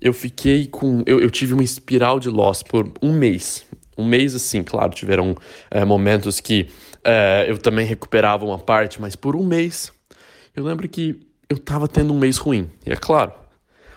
eu 0.00 0.12
fiquei 0.12 0.66
com. 0.66 1.04
Eu, 1.06 1.20
eu 1.20 1.30
tive 1.30 1.54
uma 1.54 1.62
espiral 1.62 2.18
de 2.18 2.30
loss 2.30 2.64
por 2.64 2.90
um 3.00 3.12
mês. 3.12 3.64
Um 3.96 4.04
mês, 4.04 4.34
assim, 4.34 4.64
claro, 4.64 4.92
tiveram 4.92 5.36
é, 5.70 5.84
momentos 5.84 6.40
que 6.40 6.68
é, 7.04 7.46
eu 7.48 7.58
também 7.58 7.86
recuperava 7.86 8.44
uma 8.44 8.58
parte, 8.58 9.00
mas 9.00 9.14
por 9.14 9.36
um 9.36 9.44
mês 9.44 9.94
eu 10.56 10.64
lembro 10.64 10.88
que 10.88 11.20
eu 11.48 11.58
tava 11.58 11.86
tendo 11.86 12.12
um 12.12 12.18
mês 12.18 12.38
ruim. 12.38 12.70
E 12.84 12.90
é 12.90 12.96
claro, 12.96 13.32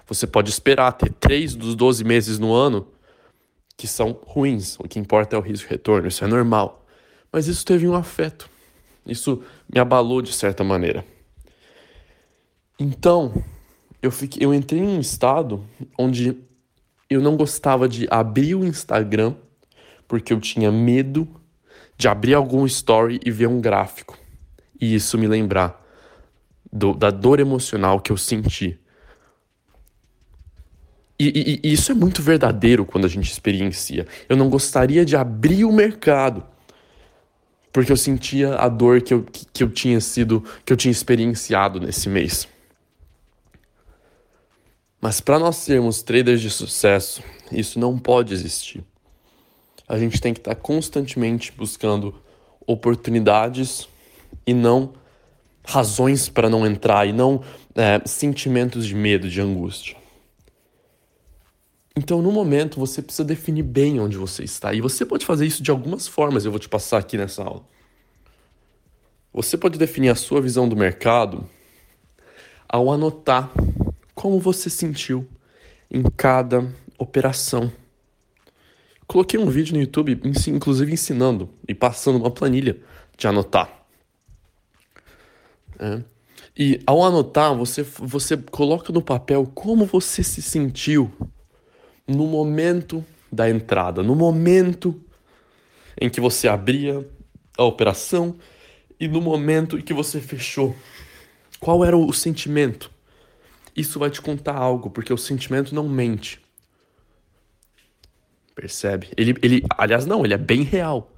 você 0.06 0.28
pode 0.28 0.50
esperar 0.50 0.92
ter 0.92 1.12
três 1.14 1.56
dos 1.56 1.74
12 1.74 2.04
meses 2.04 2.38
no 2.38 2.54
ano 2.54 2.86
que 3.78 3.88
são 3.88 4.20
ruins. 4.26 4.78
O 4.78 4.84
que 4.84 5.00
importa 5.00 5.36
é 5.36 5.40
o 5.40 5.42
risco 5.42 5.66
de 5.68 5.74
retorno, 5.74 6.10
isso 6.10 6.24
é 6.24 6.28
normal. 6.28 6.86
Mas 7.32 7.48
isso 7.48 7.66
teve 7.66 7.88
um 7.88 7.96
afeto. 7.96 8.50
Isso 9.06 9.42
me 9.74 9.80
abalou 9.80 10.22
de 10.22 10.34
certa 10.34 10.64
maneira. 10.64 11.06
Então, 12.78 13.42
eu, 14.02 14.12
fiquei, 14.12 14.46
eu 14.46 14.54
entrei 14.54 14.82
em 14.82 14.98
um 14.98 15.00
estado 15.00 15.64
onde 15.98 16.38
eu 17.10 17.22
não 17.22 17.38
gostava 17.38 17.88
de 17.88 18.06
abrir 18.12 18.56
o 18.56 18.66
Instagram 18.66 19.34
porque 20.08 20.34
eu 20.34 20.40
tinha 20.42 20.72
medo 20.72 21.28
de 21.98 22.08
abrir 22.08 22.34
algum 22.34 22.66
story 22.66 23.20
e 23.26 23.32
ver 23.32 23.48
um 23.48 23.62
gráfico. 23.62 24.18
E 24.80 24.94
isso 24.96 25.18
me 25.18 25.28
lembrar 25.28 25.80
do, 26.72 26.94
da 26.94 27.10
dor 27.10 27.40
emocional 27.40 28.00
que 28.00 28.12
eu 28.12 28.18
senti 28.18 28.80
e, 31.20 31.60
e, 31.64 31.68
e, 31.68 31.74
isso 31.74 31.92
é 31.92 31.96
muito 31.96 32.22
verdadeiro 32.22 32.86
quando 32.86 33.04
a 33.04 33.10
gente 33.10 33.30
experiencia. 33.30 34.08
Eu 34.30 34.38
não 34.38 34.50
gostaria 34.50 35.04
de 35.04 35.18
abrir 35.18 35.66
o 35.66 35.72
mercado 35.72 36.46
porque 37.74 37.92
eu 37.92 37.98
sentia 37.98 38.56
a 38.56 38.70
dor 38.70 39.02
que 39.02 39.14
eu, 39.14 39.24
que 39.54 39.62
eu 39.62 39.70
tinha 39.70 40.00
sido, 40.00 40.44
que 40.66 40.72
eu 40.72 40.78
tinha 40.78 40.92
experienciado 40.92 41.80
nesse 41.80 42.08
mês. 42.10 42.48
Mas 45.00 45.22
para 45.22 45.38
nós 45.38 45.58
sermos 45.58 46.02
traders 46.02 46.42
de 46.42 46.50
sucesso, 46.50 47.22
isso 47.52 47.78
não 47.78 47.98
pode 48.00 48.34
existir. 48.34 48.84
A 49.88 50.00
gente 50.00 50.20
tem 50.20 50.34
que 50.34 50.40
estar 50.40 50.56
tá 50.56 50.62
constantemente 50.62 51.52
buscando 51.52 52.16
oportunidades 52.66 53.88
e 54.48 54.54
não 54.54 54.94
razões 55.70 56.28
para 56.28 56.50
não 56.50 56.66
entrar 56.66 57.08
e 57.08 57.14
não 57.14 57.42
é, 57.76 58.02
sentimentos 58.06 58.86
de 58.86 58.96
medo, 58.96 59.30
de 59.30 59.40
angústia. 59.40 59.96
Então, 61.96 62.22
no 62.22 62.32
momento, 62.32 62.80
você 62.80 63.02
precisa 63.02 63.24
definir 63.24 63.64
bem 63.64 64.00
onde 64.00 64.18
você 64.18 64.44
está. 64.44 64.74
E 64.74 64.82
você 64.82 65.06
pode 65.06 65.26
fazer 65.26 65.46
isso 65.46 65.62
de 65.62 65.70
algumas 65.70 66.08
formas, 66.08 66.44
eu 66.44 66.52
vou 66.52 66.60
te 66.60 66.68
passar 66.68 66.98
aqui 66.98 67.18
nessa 67.18 67.44
aula. 67.44 67.64
Você 69.32 69.58
pode 69.58 69.78
definir 69.78 70.10
a 70.10 70.16
sua 70.16 70.42
visão 70.42 70.68
do 70.68 70.76
mercado 70.76 71.48
ao 72.68 72.92
anotar 72.92 73.52
como 74.16 74.40
você 74.40 74.70
sentiu 74.70 75.28
em 75.92 76.04
cada 76.18 76.68
operação. 76.98 77.72
Coloquei 79.06 79.40
um 79.40 79.50
vídeo 79.50 79.76
no 79.76 79.82
YouTube, 79.82 80.20
inclusive 80.48 80.92
ensinando 80.92 81.50
e 81.68 81.76
passando 81.76 82.18
uma 82.18 82.32
planilha 82.32 82.78
de 83.18 83.28
anotar. 83.28 83.79
É. 85.80 86.02
E 86.58 86.82
ao 86.86 87.04
anotar, 87.04 87.56
você, 87.56 87.84
você 87.84 88.36
coloca 88.36 88.92
no 88.92 89.02
papel 89.02 89.50
como 89.54 89.86
você 89.86 90.24
se 90.24 90.42
sentiu 90.42 91.12
no 92.08 92.28
momento 92.28 93.06
da 93.32 93.50
entrada, 93.50 94.04
no 94.04 94.16
momento 94.16 95.00
em 96.00 96.10
que 96.10 96.20
você 96.20 96.48
abria 96.48 97.08
a 97.58 97.64
operação 97.64 98.36
e 99.00 99.08
no 99.08 99.22
momento 99.22 99.78
em 99.78 99.82
que 99.82 99.94
você 99.94 100.20
fechou. 100.20 100.76
Qual 101.60 101.84
era 101.84 101.96
o 101.96 102.12
sentimento? 102.12 102.92
Isso 103.76 104.00
vai 104.00 104.10
te 104.10 104.22
contar 104.22 104.56
algo, 104.56 104.90
porque 104.90 105.14
o 105.14 105.18
sentimento 105.18 105.74
não 105.74 105.88
mente. 105.88 106.42
Percebe? 108.56 109.10
Ele, 109.16 109.36
ele, 109.42 109.64
aliás, 109.78 110.06
não, 110.06 110.26
ele 110.26 110.34
é 110.34 110.38
bem 110.38 110.64
real. 110.64 111.12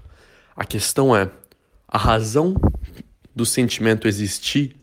A 0.56 0.66
questão 0.66 1.16
é 1.16 1.30
a 1.88 1.98
razão 1.98 2.56
do 3.36 3.46
sentimento 3.46 4.08
existir, 4.08 4.76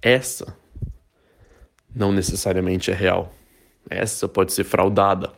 essa 0.00 0.56
não 1.94 2.12
necessariamente 2.12 2.90
é 2.90 2.94
real. 2.94 3.34
Essa 3.88 4.26
pode 4.26 4.52
ser 4.52 4.64
fraudada. 4.64 5.32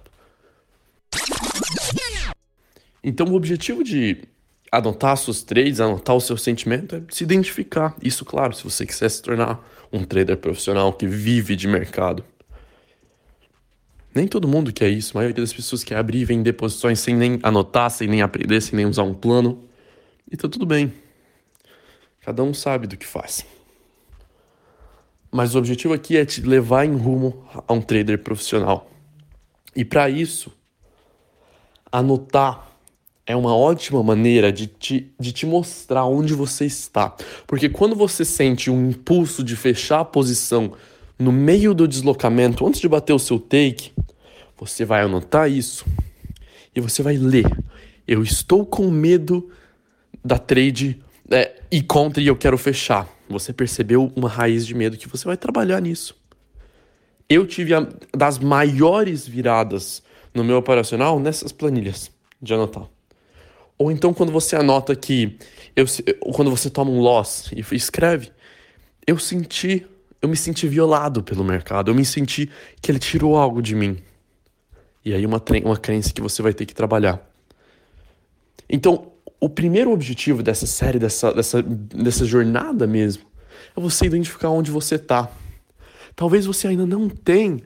Então, 3.03 3.27
o 3.29 3.35
objetivo 3.35 3.85
de 3.85 4.19
anotar 4.71 5.17
suas 5.17 5.43
trades, 5.43 5.81
anotar 5.81 6.17
o 6.17 6.21
seu 6.21 6.37
sentimento 6.37 6.97
é 6.97 7.03
se 7.11 7.23
identificar. 7.25 7.95
Isso, 8.03 8.25
claro, 8.25 8.55
se 8.55 8.65
você 8.65 8.87
quiser 8.87 9.09
se 9.09 9.23
tornar 9.23 9.65
um 9.93 10.05
trader 10.05 10.37
profissional 10.37 10.93
que 10.93 11.07
vive 11.07 11.55
de 11.55 11.69
mercado. 11.69 12.25
Nem 14.15 14.27
todo 14.27 14.49
mundo 14.49 14.73
quer 14.73 14.89
isso. 14.89 15.17
A 15.17 15.21
maioria 15.21 15.43
das 15.43 15.53
pessoas 15.53 15.85
quer 15.85 15.97
abrir 15.97 16.21
e 16.21 16.25
vender 16.25 16.55
posições 16.55 16.99
sem 16.99 17.15
nem 17.15 17.39
anotar, 17.43 17.91
sem 17.91 18.09
nem 18.09 18.23
aprender, 18.23 18.61
sem 18.61 18.75
nem 18.75 18.87
usar 18.87 19.03
um 19.03 19.15
plano. 19.15 19.65
E 20.31 20.37
tá 20.37 20.49
tudo 20.49 20.65
bem. 20.65 20.93
Cada 22.27 22.43
um 22.43 22.53
sabe 22.53 22.89
do 22.89 22.97
que 22.97 23.07
faz. 23.07 23.47
Mas 25.31 25.55
o 25.55 25.59
objetivo 25.59 25.95
aqui 25.95 26.17
é 26.17 26.25
te 26.25 26.41
levar 26.41 26.85
em 26.85 26.97
rumo 26.97 27.47
a 27.69 27.73
um 27.73 27.81
trader 27.81 28.19
profissional. 28.19 28.91
E 29.77 29.85
para 29.85 30.11
isso, 30.11 30.53
anotar 31.93 32.69
é 33.25 33.37
uma 33.37 33.55
ótima 33.55 34.03
maneira 34.03 34.53
de 34.53 34.67
te, 34.67 35.15
de 35.21 35.31
te 35.31 35.47
mostrar 35.47 36.05
onde 36.07 36.35
você 36.35 36.67
está. 36.67 37.15
Porque 37.47 37.69
quando 37.69 37.95
você 37.95 38.25
sente 38.25 38.73
um 38.73 38.91
impulso 38.91 39.45
de 39.45 39.55
fechar 39.55 40.01
a 40.01 40.05
posição 40.05 40.73
no 41.17 41.31
meio 41.31 41.73
do 41.73 41.87
deslocamento, 41.87 42.67
antes 42.67 42.81
de 42.81 42.89
bater 42.89 43.13
o 43.13 43.21
seu 43.21 43.39
take, 43.39 43.93
você 44.59 44.85
vai 44.85 45.03
anotar 45.03 45.49
isso 45.49 45.87
e 46.75 46.81
você 46.81 47.05
vai 47.05 47.17
ler. 47.17 47.47
Eu 48.05 48.25
estou 48.25 48.67
com 48.67 48.91
medo 48.91 49.49
da 50.25 50.39
trade 50.41 51.01
é, 51.31 51.56
e 51.71 51.83
contra 51.83 52.23
e 52.23 52.27
eu 52.27 52.37
quero 52.37 52.57
fechar. 52.57 53.09
Você 53.29 53.53
percebeu 53.53 54.13
uma 54.15 54.29
raiz 54.29 54.67
de 54.67 54.75
medo 54.75 54.97
que 54.97 55.09
você 55.09 55.25
vai 55.25 55.37
trabalhar 55.37 55.81
nisso. 55.81 56.17
Eu 57.29 57.47
tive 57.47 57.75
a, 57.75 57.87
das 58.17 58.39
maiores 58.39 59.27
viradas 59.27 60.03
no 60.33 60.45
meu 60.45 60.57
operacional 60.57 61.19
nessas 61.19 61.51
planilhas 61.51 62.11
de 62.41 62.55
anotar. 62.55 62.89
Ou 63.79 63.91
então 63.91 64.15
quando 64.15 64.31
você 64.31 64.57
anota 64.57 64.95
que 64.95 65.39
eu, 65.75 65.85
quando 66.33 66.51
você 66.51 66.71
toma 66.71 66.91
um 66.91 67.01
loss 67.01 67.51
e 67.53 67.61
escreve, 67.75 68.31
eu 69.07 69.19
senti, 69.19 69.87
eu 70.23 70.29
me 70.29 70.37
senti 70.37 70.67
violado 70.69 71.23
pelo 71.23 71.45
mercado, 71.45 71.91
eu 71.91 71.95
me 71.95 72.05
senti 72.05 72.51
que 72.81 72.91
ele 72.91 72.99
tirou 72.99 73.37
algo 73.37 73.61
de 73.61 73.75
mim. 73.75 73.99
E 75.05 75.13
aí 75.13 75.25
uma, 75.27 75.43
uma 75.65 75.77
crença 75.77 76.13
que 76.13 76.21
você 76.21 76.43
vai 76.43 76.53
ter 76.53 76.65
que 76.65 76.75
trabalhar. 76.75 77.25
Então, 78.69 79.13
o 79.41 79.49
primeiro 79.49 79.93
objetivo 79.93 80.43
dessa 80.43 80.67
série, 80.67 80.99
dessa, 80.99 81.33
dessa, 81.33 81.63
dessa 81.63 82.25
jornada 82.25 82.87
mesmo, 82.87 83.25
é 83.77 83.81
você 83.81 84.07
identificar 84.07 84.51
onde 84.51 84.71
você 84.71 84.97
está. 84.97 85.31
Talvez 86.15 86.47
você 86.47 86.69
ainda 86.69 86.87
não 86.87 87.09
tenha 87.09 87.61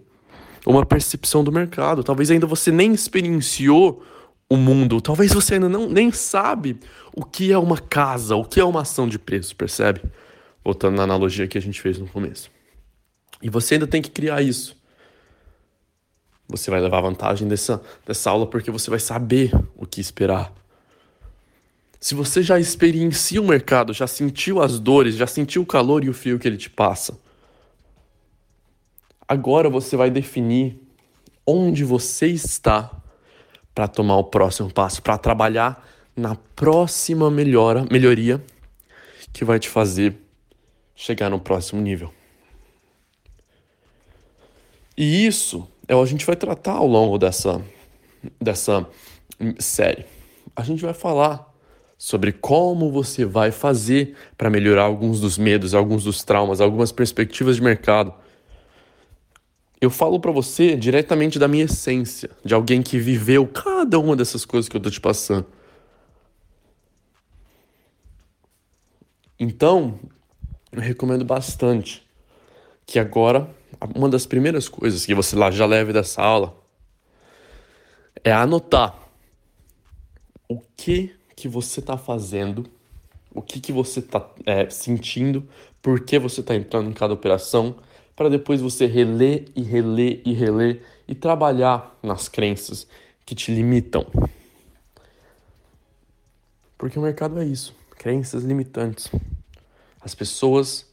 uma 0.66 0.84
percepção 0.84 1.42
do 1.42 1.52
mercado, 1.52 2.02
talvez 2.02 2.30
ainda 2.30 2.46
você 2.46 2.70
nem 2.70 2.92
experienciou 2.92 4.04
o 4.48 4.56
mundo, 4.56 5.00
talvez 5.00 5.32
você 5.32 5.54
ainda 5.54 5.68
não, 5.68 5.88
nem 5.88 6.10
sabe 6.10 6.78
o 7.14 7.24
que 7.24 7.52
é 7.52 7.58
uma 7.58 7.78
casa, 7.78 8.34
o 8.34 8.44
que 8.44 8.58
é 8.58 8.64
uma 8.64 8.82
ação 8.82 9.08
de 9.08 9.18
preço, 9.18 9.54
percebe? 9.54 10.02
Voltando 10.64 10.96
na 10.96 11.04
analogia 11.04 11.46
que 11.46 11.56
a 11.56 11.62
gente 11.62 11.80
fez 11.80 11.98
no 11.98 12.08
começo. 12.08 12.50
E 13.40 13.48
você 13.48 13.74
ainda 13.74 13.86
tem 13.86 14.02
que 14.02 14.10
criar 14.10 14.42
isso. 14.42 14.76
Você 16.48 16.70
vai 16.70 16.80
levar 16.80 17.00
vantagem 17.00 17.46
dessa, 17.46 17.80
dessa 18.04 18.28
aula 18.28 18.46
porque 18.46 18.70
você 18.70 18.90
vai 18.90 18.98
saber 18.98 19.52
o 19.76 19.86
que 19.86 20.00
esperar. 20.00 20.52
Se 22.00 22.14
você 22.14 22.42
já 22.42 22.58
experiencia 22.58 23.42
o 23.42 23.46
mercado, 23.46 23.92
já 23.92 24.06
sentiu 24.06 24.62
as 24.62 24.80
dores, 24.80 25.16
já 25.16 25.26
sentiu 25.26 25.60
o 25.60 25.66
calor 25.66 26.02
e 26.02 26.08
o 26.08 26.14
frio 26.14 26.38
que 26.38 26.48
ele 26.48 26.56
te 26.56 26.70
passa, 26.70 27.20
agora 29.28 29.68
você 29.68 29.98
vai 29.98 30.10
definir 30.10 30.80
onde 31.46 31.84
você 31.84 32.28
está 32.28 32.90
para 33.74 33.86
tomar 33.86 34.16
o 34.16 34.24
próximo 34.24 34.72
passo, 34.72 35.02
para 35.02 35.18
trabalhar 35.18 35.86
na 36.16 36.34
próxima 36.34 37.30
melhora, 37.30 37.86
melhoria 37.90 38.42
que 39.30 39.44
vai 39.44 39.58
te 39.58 39.68
fazer 39.68 40.16
chegar 40.94 41.28
no 41.28 41.38
próximo 41.38 41.82
nível. 41.82 42.12
E 44.96 45.26
isso 45.26 45.68
é 45.86 45.94
o 45.94 45.98
que 45.98 46.04
a 46.04 46.10
gente 46.10 46.26
vai 46.26 46.36
tratar 46.36 46.72
ao 46.72 46.86
longo 46.86 47.18
dessa, 47.18 47.62
dessa 48.40 48.86
série. 49.58 50.06
A 50.56 50.62
gente 50.62 50.82
vai 50.82 50.92
falar 50.92 51.49
sobre 52.02 52.32
como 52.32 52.90
você 52.90 53.26
vai 53.26 53.50
fazer 53.50 54.16
para 54.38 54.48
melhorar 54.48 54.84
alguns 54.84 55.20
dos 55.20 55.36
medos, 55.36 55.74
alguns 55.74 56.04
dos 56.04 56.24
traumas, 56.24 56.58
algumas 56.58 56.90
perspectivas 56.90 57.56
de 57.56 57.62
mercado. 57.62 58.14
Eu 59.78 59.90
falo 59.90 60.18
para 60.18 60.32
você 60.32 60.76
diretamente 60.76 61.38
da 61.38 61.46
minha 61.46 61.64
essência, 61.64 62.30
de 62.42 62.54
alguém 62.54 62.80
que 62.80 62.98
viveu 62.98 63.46
cada 63.46 63.98
uma 63.98 64.16
dessas 64.16 64.46
coisas 64.46 64.66
que 64.66 64.74
eu 64.74 64.80
tô 64.80 64.90
te 64.90 64.98
passando. 64.98 65.46
Então, 69.38 70.00
eu 70.72 70.80
recomendo 70.80 71.24
bastante 71.26 72.02
que 72.86 72.98
agora 72.98 73.46
uma 73.94 74.08
das 74.08 74.24
primeiras 74.24 74.70
coisas 74.70 75.04
que 75.04 75.14
você 75.14 75.36
lá 75.36 75.50
já 75.50 75.66
leve 75.66 75.92
dessa 75.92 76.22
aula 76.22 76.56
é 78.24 78.32
anotar 78.32 78.98
o 80.48 80.62
que 80.74 81.19
que 81.40 81.48
você 81.48 81.80
está 81.80 81.96
fazendo, 81.96 82.66
o 83.34 83.40
que, 83.40 83.60
que 83.60 83.72
você 83.72 84.00
está 84.00 84.28
é, 84.44 84.68
sentindo, 84.68 85.48
por 85.80 86.00
que 86.00 86.18
você 86.18 86.42
está 86.42 86.54
entrando 86.54 86.90
em 86.90 86.92
cada 86.92 87.14
operação, 87.14 87.76
para 88.14 88.28
depois 88.28 88.60
você 88.60 88.84
reler 88.84 89.46
e 89.56 89.62
reler 89.62 90.20
e 90.26 90.34
reler 90.34 90.82
e 91.08 91.14
trabalhar 91.14 91.98
nas 92.02 92.28
crenças 92.28 92.86
que 93.24 93.34
te 93.34 93.50
limitam. 93.50 94.06
Porque 96.76 96.98
o 96.98 97.02
mercado 97.02 97.40
é 97.40 97.44
isso, 97.46 97.74
crenças 97.96 98.44
limitantes. 98.44 99.10
As 100.02 100.14
pessoas 100.14 100.86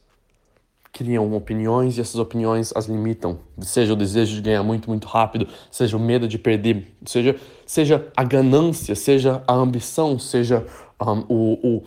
criam 0.93 1.35
opiniões 1.35 1.97
e 1.97 2.01
essas 2.01 2.15
opiniões 2.15 2.71
as 2.73 2.85
limitam. 2.85 3.39
Seja 3.61 3.91
o 3.91 3.95
desejo 3.95 4.35
de 4.35 4.41
ganhar 4.41 4.63
muito, 4.63 4.89
muito 4.89 5.07
rápido, 5.07 5.47
seja 5.69 5.97
o 5.97 5.99
medo 5.99 6.27
de 6.27 6.39
perder, 6.39 6.95
seja, 7.05 7.37
seja 7.67 8.07
a 8.17 8.23
ganância, 8.23 8.95
seja 8.95 9.43
a 9.47 9.53
ambição, 9.53 10.17
seja 10.17 10.65
um, 10.99 11.19
o, 11.27 11.53
o, 11.67 11.83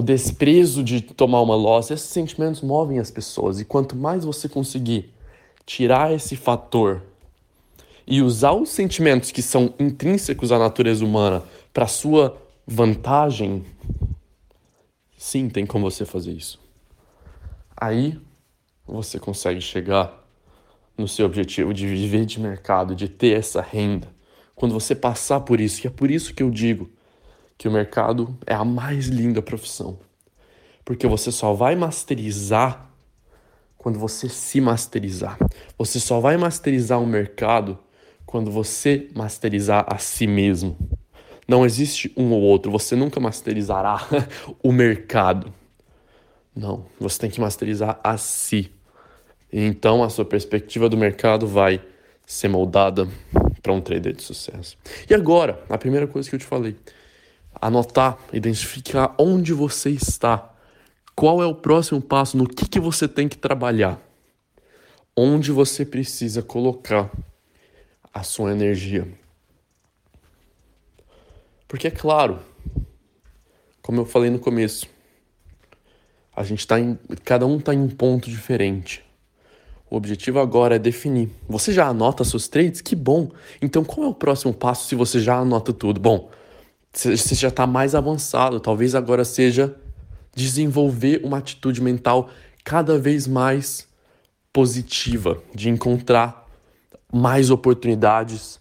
o 0.00 0.02
desprezo 0.02 0.84
de 0.84 1.00
tomar 1.00 1.40
uma 1.40 1.56
loss. 1.56 1.90
Esses 1.90 2.10
sentimentos 2.10 2.60
movem 2.60 2.98
as 2.98 3.10
pessoas 3.10 3.58
e 3.58 3.64
quanto 3.64 3.96
mais 3.96 4.26
você 4.26 4.46
conseguir 4.46 5.10
tirar 5.64 6.12
esse 6.12 6.36
fator 6.36 7.02
e 8.06 8.20
usar 8.20 8.52
os 8.52 8.68
sentimentos 8.68 9.30
que 9.30 9.40
são 9.40 9.72
intrínsecos 9.78 10.52
à 10.52 10.58
natureza 10.58 11.02
humana 11.02 11.42
para 11.72 11.86
sua 11.86 12.36
vantagem, 12.66 13.64
Sim, 15.22 15.48
tem 15.48 15.64
como 15.64 15.88
você 15.88 16.04
fazer 16.04 16.32
isso. 16.32 16.58
Aí 17.76 18.18
você 18.84 19.20
consegue 19.20 19.60
chegar 19.60 20.20
no 20.98 21.06
seu 21.06 21.24
objetivo 21.26 21.72
de 21.72 21.86
viver 21.86 22.26
de 22.26 22.40
mercado, 22.40 22.92
de 22.92 23.08
ter 23.08 23.38
essa 23.38 23.62
renda. 23.62 24.08
Quando 24.62 24.74
você 24.74 24.94
passar 24.94 25.40
por 25.40 25.60
isso, 25.60 25.80
que 25.80 25.88
é 25.88 25.90
por 25.90 26.08
isso 26.08 26.32
que 26.32 26.40
eu 26.40 26.48
digo 26.48 26.88
que 27.58 27.66
o 27.66 27.72
mercado 27.72 28.38
é 28.46 28.54
a 28.54 28.64
mais 28.64 29.08
linda 29.08 29.42
profissão. 29.42 29.98
Porque 30.84 31.04
você 31.04 31.32
só 31.32 31.52
vai 31.52 31.74
masterizar 31.74 32.88
quando 33.76 33.98
você 33.98 34.28
se 34.28 34.60
masterizar. 34.60 35.36
Você 35.76 35.98
só 35.98 36.20
vai 36.20 36.36
masterizar 36.36 37.02
o 37.02 37.06
mercado 37.08 37.76
quando 38.24 38.52
você 38.52 39.08
masterizar 39.16 39.84
a 39.92 39.98
si 39.98 40.28
mesmo. 40.28 40.76
Não 41.48 41.66
existe 41.66 42.12
um 42.16 42.30
ou 42.30 42.40
outro, 42.40 42.70
você 42.70 42.94
nunca 42.94 43.18
masterizará 43.18 44.06
o 44.62 44.70
mercado. 44.70 45.52
Não, 46.54 46.86
você 47.00 47.18
tem 47.18 47.30
que 47.30 47.40
masterizar 47.40 47.98
a 48.04 48.16
si. 48.16 48.70
Então 49.52 50.04
a 50.04 50.08
sua 50.08 50.24
perspectiva 50.24 50.88
do 50.88 50.96
mercado 50.96 51.48
vai 51.48 51.82
ser 52.24 52.46
moldada 52.46 53.08
para 53.62 53.72
um 53.72 53.80
trader 53.80 54.14
de 54.14 54.22
sucesso. 54.22 54.76
E 55.08 55.14
agora, 55.14 55.62
a 55.68 55.78
primeira 55.78 56.06
coisa 56.06 56.28
que 56.28 56.34
eu 56.34 56.40
te 56.40 56.44
falei, 56.44 56.76
anotar, 57.60 58.18
identificar 58.32 59.14
onde 59.18 59.52
você 59.52 59.90
está. 59.90 60.50
Qual 61.14 61.42
é 61.42 61.46
o 61.46 61.54
próximo 61.54 62.00
passo, 62.00 62.36
no 62.36 62.48
que, 62.48 62.68
que 62.68 62.80
você 62.80 63.06
tem 63.06 63.28
que 63.28 63.36
trabalhar. 63.36 64.00
Onde 65.16 65.52
você 65.52 65.84
precisa 65.84 66.42
colocar 66.42 67.10
a 68.12 68.22
sua 68.22 68.52
energia. 68.52 69.06
Porque 71.68 71.86
é 71.86 71.90
claro, 71.90 72.40
como 73.80 74.00
eu 74.00 74.06
falei 74.06 74.30
no 74.30 74.38
começo, 74.38 74.86
a 76.34 76.42
gente 76.42 76.66
tá 76.66 76.80
em. 76.80 76.98
Cada 77.24 77.46
um 77.46 77.58
está 77.58 77.74
em 77.74 77.78
um 77.78 77.88
ponto 77.88 78.30
diferente. 78.30 79.04
O 79.92 79.96
objetivo 79.96 80.40
agora 80.40 80.76
é 80.76 80.78
definir. 80.78 81.28
Você 81.46 81.70
já 81.70 81.86
anota 81.86 82.24
seus 82.24 82.48
trades? 82.48 82.80
Que 82.80 82.96
bom! 82.96 83.28
Então 83.60 83.84
qual 83.84 84.06
é 84.06 84.08
o 84.08 84.14
próximo 84.14 84.50
passo 84.54 84.88
se 84.88 84.94
você 84.94 85.20
já 85.20 85.36
anota 85.36 85.70
tudo? 85.70 86.00
Bom, 86.00 86.30
você 86.90 87.34
já 87.34 87.48
está 87.48 87.66
mais 87.66 87.94
avançado. 87.94 88.58
Talvez 88.58 88.94
agora 88.94 89.22
seja 89.22 89.76
desenvolver 90.34 91.20
uma 91.22 91.36
atitude 91.36 91.82
mental 91.82 92.30
cada 92.64 92.96
vez 92.96 93.26
mais 93.26 93.86
positiva, 94.50 95.42
de 95.54 95.68
encontrar 95.68 96.48
mais 97.12 97.50
oportunidades 97.50 98.58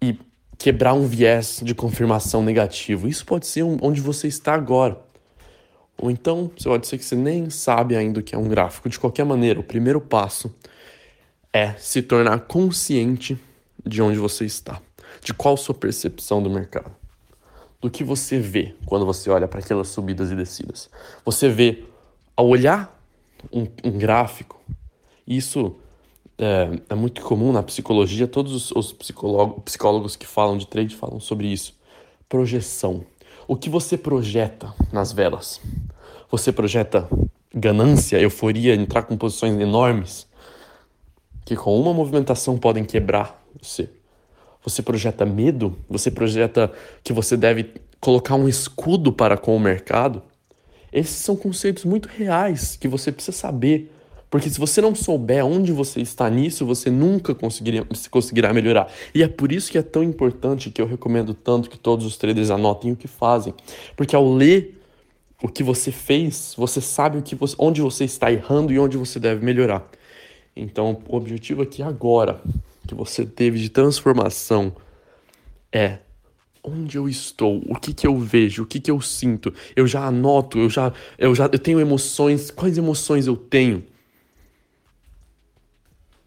e 0.00 0.18
quebrar 0.56 0.94
um 0.94 1.06
viés 1.06 1.60
de 1.62 1.74
confirmação 1.74 2.42
negativo. 2.42 3.06
Isso 3.06 3.26
pode 3.26 3.46
ser 3.46 3.64
onde 3.64 4.00
você 4.00 4.28
está 4.28 4.54
agora. 4.54 4.98
Ou 5.98 6.10
então, 6.10 6.50
pode 6.64 6.86
ser 6.86 6.96
que 6.96 7.04
você 7.04 7.14
nem 7.14 7.50
sabe 7.50 7.94
ainda 7.94 8.20
o 8.20 8.22
que 8.22 8.34
é 8.34 8.38
um 8.38 8.48
gráfico. 8.48 8.88
De 8.88 8.98
qualquer 8.98 9.26
maneira, 9.26 9.60
o 9.60 9.62
primeiro 9.62 10.00
passo 10.00 10.50
é 11.52 11.72
se 11.74 12.02
tornar 12.02 12.40
consciente 12.40 13.38
de 13.84 14.00
onde 14.00 14.18
você 14.18 14.44
está, 14.44 14.80
de 15.22 15.34
qual 15.34 15.56
sua 15.56 15.74
percepção 15.74 16.42
do 16.42 16.50
mercado, 16.50 16.94
do 17.80 17.90
que 17.90 18.04
você 18.04 18.38
vê 18.38 18.74
quando 18.86 19.04
você 19.04 19.30
olha 19.30 19.48
para 19.48 19.60
aquelas 19.60 19.88
subidas 19.88 20.30
e 20.30 20.36
descidas. 20.36 20.90
Você 21.24 21.48
vê, 21.48 21.84
ao 22.36 22.46
olhar 22.46 23.00
um, 23.52 23.66
um 23.84 23.98
gráfico, 23.98 24.60
isso 25.26 25.76
é, 26.38 26.70
é, 26.88 26.94
muito 26.94 27.22
comum 27.22 27.52
na 27.52 27.62
psicologia, 27.62 28.26
todos 28.26 28.54
os, 28.54 28.70
os 28.72 28.92
psicólogos, 29.64 30.16
que 30.16 30.26
falam 30.26 30.56
de 30.56 30.66
trade 30.66 30.94
falam 30.94 31.20
sobre 31.20 31.46
isso. 31.48 31.78
Projeção. 32.28 33.04
O 33.48 33.56
que 33.56 33.68
você 33.68 33.96
projeta 33.98 34.72
nas 34.92 35.12
velas? 35.12 35.60
Você 36.30 36.52
projeta 36.52 37.08
ganância, 37.52 38.20
euforia, 38.20 38.74
entrar 38.74 39.02
com 39.02 39.16
posições 39.16 39.58
enormes 39.58 40.29
que 41.50 41.56
com 41.56 41.76
uma 41.76 41.92
movimentação 41.92 42.56
podem 42.56 42.84
quebrar 42.84 43.44
você. 43.60 43.90
Você 44.62 44.82
projeta 44.82 45.26
medo, 45.26 45.76
você 45.88 46.08
projeta 46.08 46.70
que 47.02 47.12
você 47.12 47.36
deve 47.36 47.72
colocar 48.00 48.36
um 48.36 48.48
escudo 48.48 49.12
para 49.12 49.36
com 49.36 49.56
o 49.56 49.58
mercado. 49.58 50.22
Esses 50.92 51.16
são 51.16 51.34
conceitos 51.34 51.84
muito 51.84 52.08
reais 52.08 52.76
que 52.76 52.86
você 52.86 53.10
precisa 53.10 53.36
saber 53.36 53.90
porque 54.30 54.48
se 54.48 54.60
você 54.60 54.80
não 54.80 54.94
souber 54.94 55.44
onde 55.44 55.72
você 55.72 56.00
está 56.00 56.30
nisso, 56.30 56.64
você 56.64 56.88
nunca 56.88 57.34
conseguiria, 57.34 57.84
conseguirá 58.12 58.52
melhorar. 58.52 58.86
E 59.12 59.24
é 59.24 59.26
por 59.26 59.50
isso 59.50 59.72
que 59.72 59.76
é 59.76 59.82
tão 59.82 60.04
importante 60.04 60.70
que 60.70 60.80
eu 60.80 60.86
recomendo 60.86 61.34
tanto 61.34 61.68
que 61.68 61.76
todos 61.76 62.06
os 62.06 62.16
traders 62.16 62.48
anotem 62.48 62.92
o 62.92 62.96
que 62.96 63.08
fazem. 63.08 63.52
Porque 63.96 64.14
ao 64.14 64.32
ler 64.32 64.80
o 65.42 65.48
que 65.48 65.64
você 65.64 65.90
fez, 65.90 66.54
você 66.56 66.80
sabe 66.80 67.18
o 67.18 67.22
que 67.22 67.34
você, 67.34 67.56
onde 67.58 67.80
você 67.80 68.04
está 68.04 68.30
errando 68.30 68.72
e 68.72 68.78
onde 68.78 68.96
você 68.96 69.18
deve 69.18 69.44
melhorar. 69.44 69.90
Então, 70.54 71.00
o 71.08 71.16
objetivo 71.16 71.62
aqui 71.62 71.82
agora 71.82 72.40
que 72.86 72.94
você 72.94 73.24
teve 73.24 73.58
de 73.58 73.68
transformação 73.68 74.74
é 75.72 75.98
onde 76.62 76.98
eu 76.98 77.08
estou, 77.08 77.62
o 77.66 77.74
que 77.74 77.94
que 77.94 78.06
eu 78.06 78.18
vejo, 78.18 78.62
o 78.62 78.66
que 78.66 78.80
que 78.80 78.90
eu 78.90 79.00
sinto. 79.00 79.52
Eu 79.74 79.86
já 79.86 80.04
anoto, 80.04 80.58
eu 80.58 80.68
já 80.68 80.92
eu 81.18 81.34
já 81.34 81.44
eu 81.44 81.58
tenho 81.58 81.80
emoções, 81.80 82.50
quais 82.50 82.76
emoções 82.76 83.26
eu 83.26 83.36
tenho? 83.36 83.84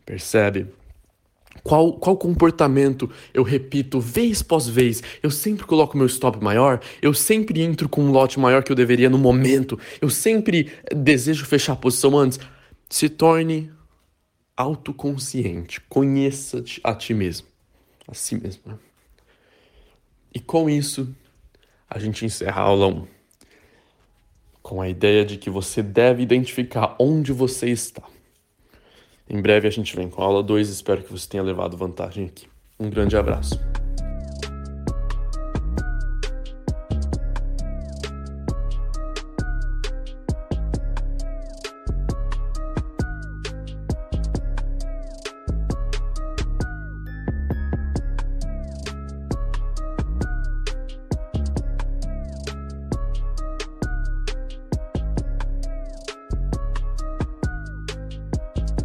Percebe? 0.05 0.67
Qual, 1.63 1.93
qual 1.93 2.17
comportamento 2.17 3.09
eu 3.33 3.43
repito 3.43 3.99
vez 3.99 4.41
após 4.41 4.67
vez? 4.67 5.01
Eu 5.21 5.31
sempre 5.31 5.65
coloco 5.65 5.97
meu 5.97 6.07
stop 6.07 6.43
maior, 6.43 6.81
eu 7.01 7.13
sempre 7.13 7.61
entro 7.61 7.87
com 7.87 8.01
um 8.01 8.11
lote 8.11 8.39
maior 8.39 8.63
que 8.63 8.71
eu 8.71 8.75
deveria 8.75 9.09
no 9.09 9.17
momento, 9.17 9.79
eu 10.01 10.09
sempre 10.09 10.71
desejo 10.93 11.45
fechar 11.45 11.73
a 11.73 11.77
posição 11.77 12.17
antes. 12.17 12.39
Se 12.89 13.07
torne 13.07 13.71
autoconsciente, 14.55 15.81
conheça 15.81 16.63
a 16.83 16.93
ti 16.93 17.13
mesmo, 17.13 17.47
a 18.07 18.13
si 18.13 18.35
mesmo. 18.35 18.61
Né? 18.65 18.77
E 20.33 20.39
com 20.39 20.69
isso, 20.69 21.13
a 21.89 21.99
gente 21.99 22.25
encerra 22.25 22.61
a 22.61 22.65
aula 22.65 22.87
1 22.87 23.07
com 24.61 24.81
a 24.81 24.87
ideia 24.87 25.25
de 25.25 25.37
que 25.37 25.49
você 25.49 25.83
deve 25.83 26.23
identificar 26.23 26.95
onde 26.97 27.33
você 27.33 27.69
está. 27.69 28.01
Em 29.29 29.41
breve 29.41 29.67
a 29.67 29.71
gente 29.71 29.95
vem 29.95 30.09
com 30.09 30.21
a 30.21 30.25
aula 30.25 30.41
2. 30.41 30.69
Espero 30.69 31.03
que 31.03 31.11
você 31.11 31.27
tenha 31.27 31.43
levado 31.43 31.75
vantagem 31.75 32.25
aqui. 32.25 32.47
Um 32.79 32.89
grande 32.89 33.17
abraço. 33.17 33.72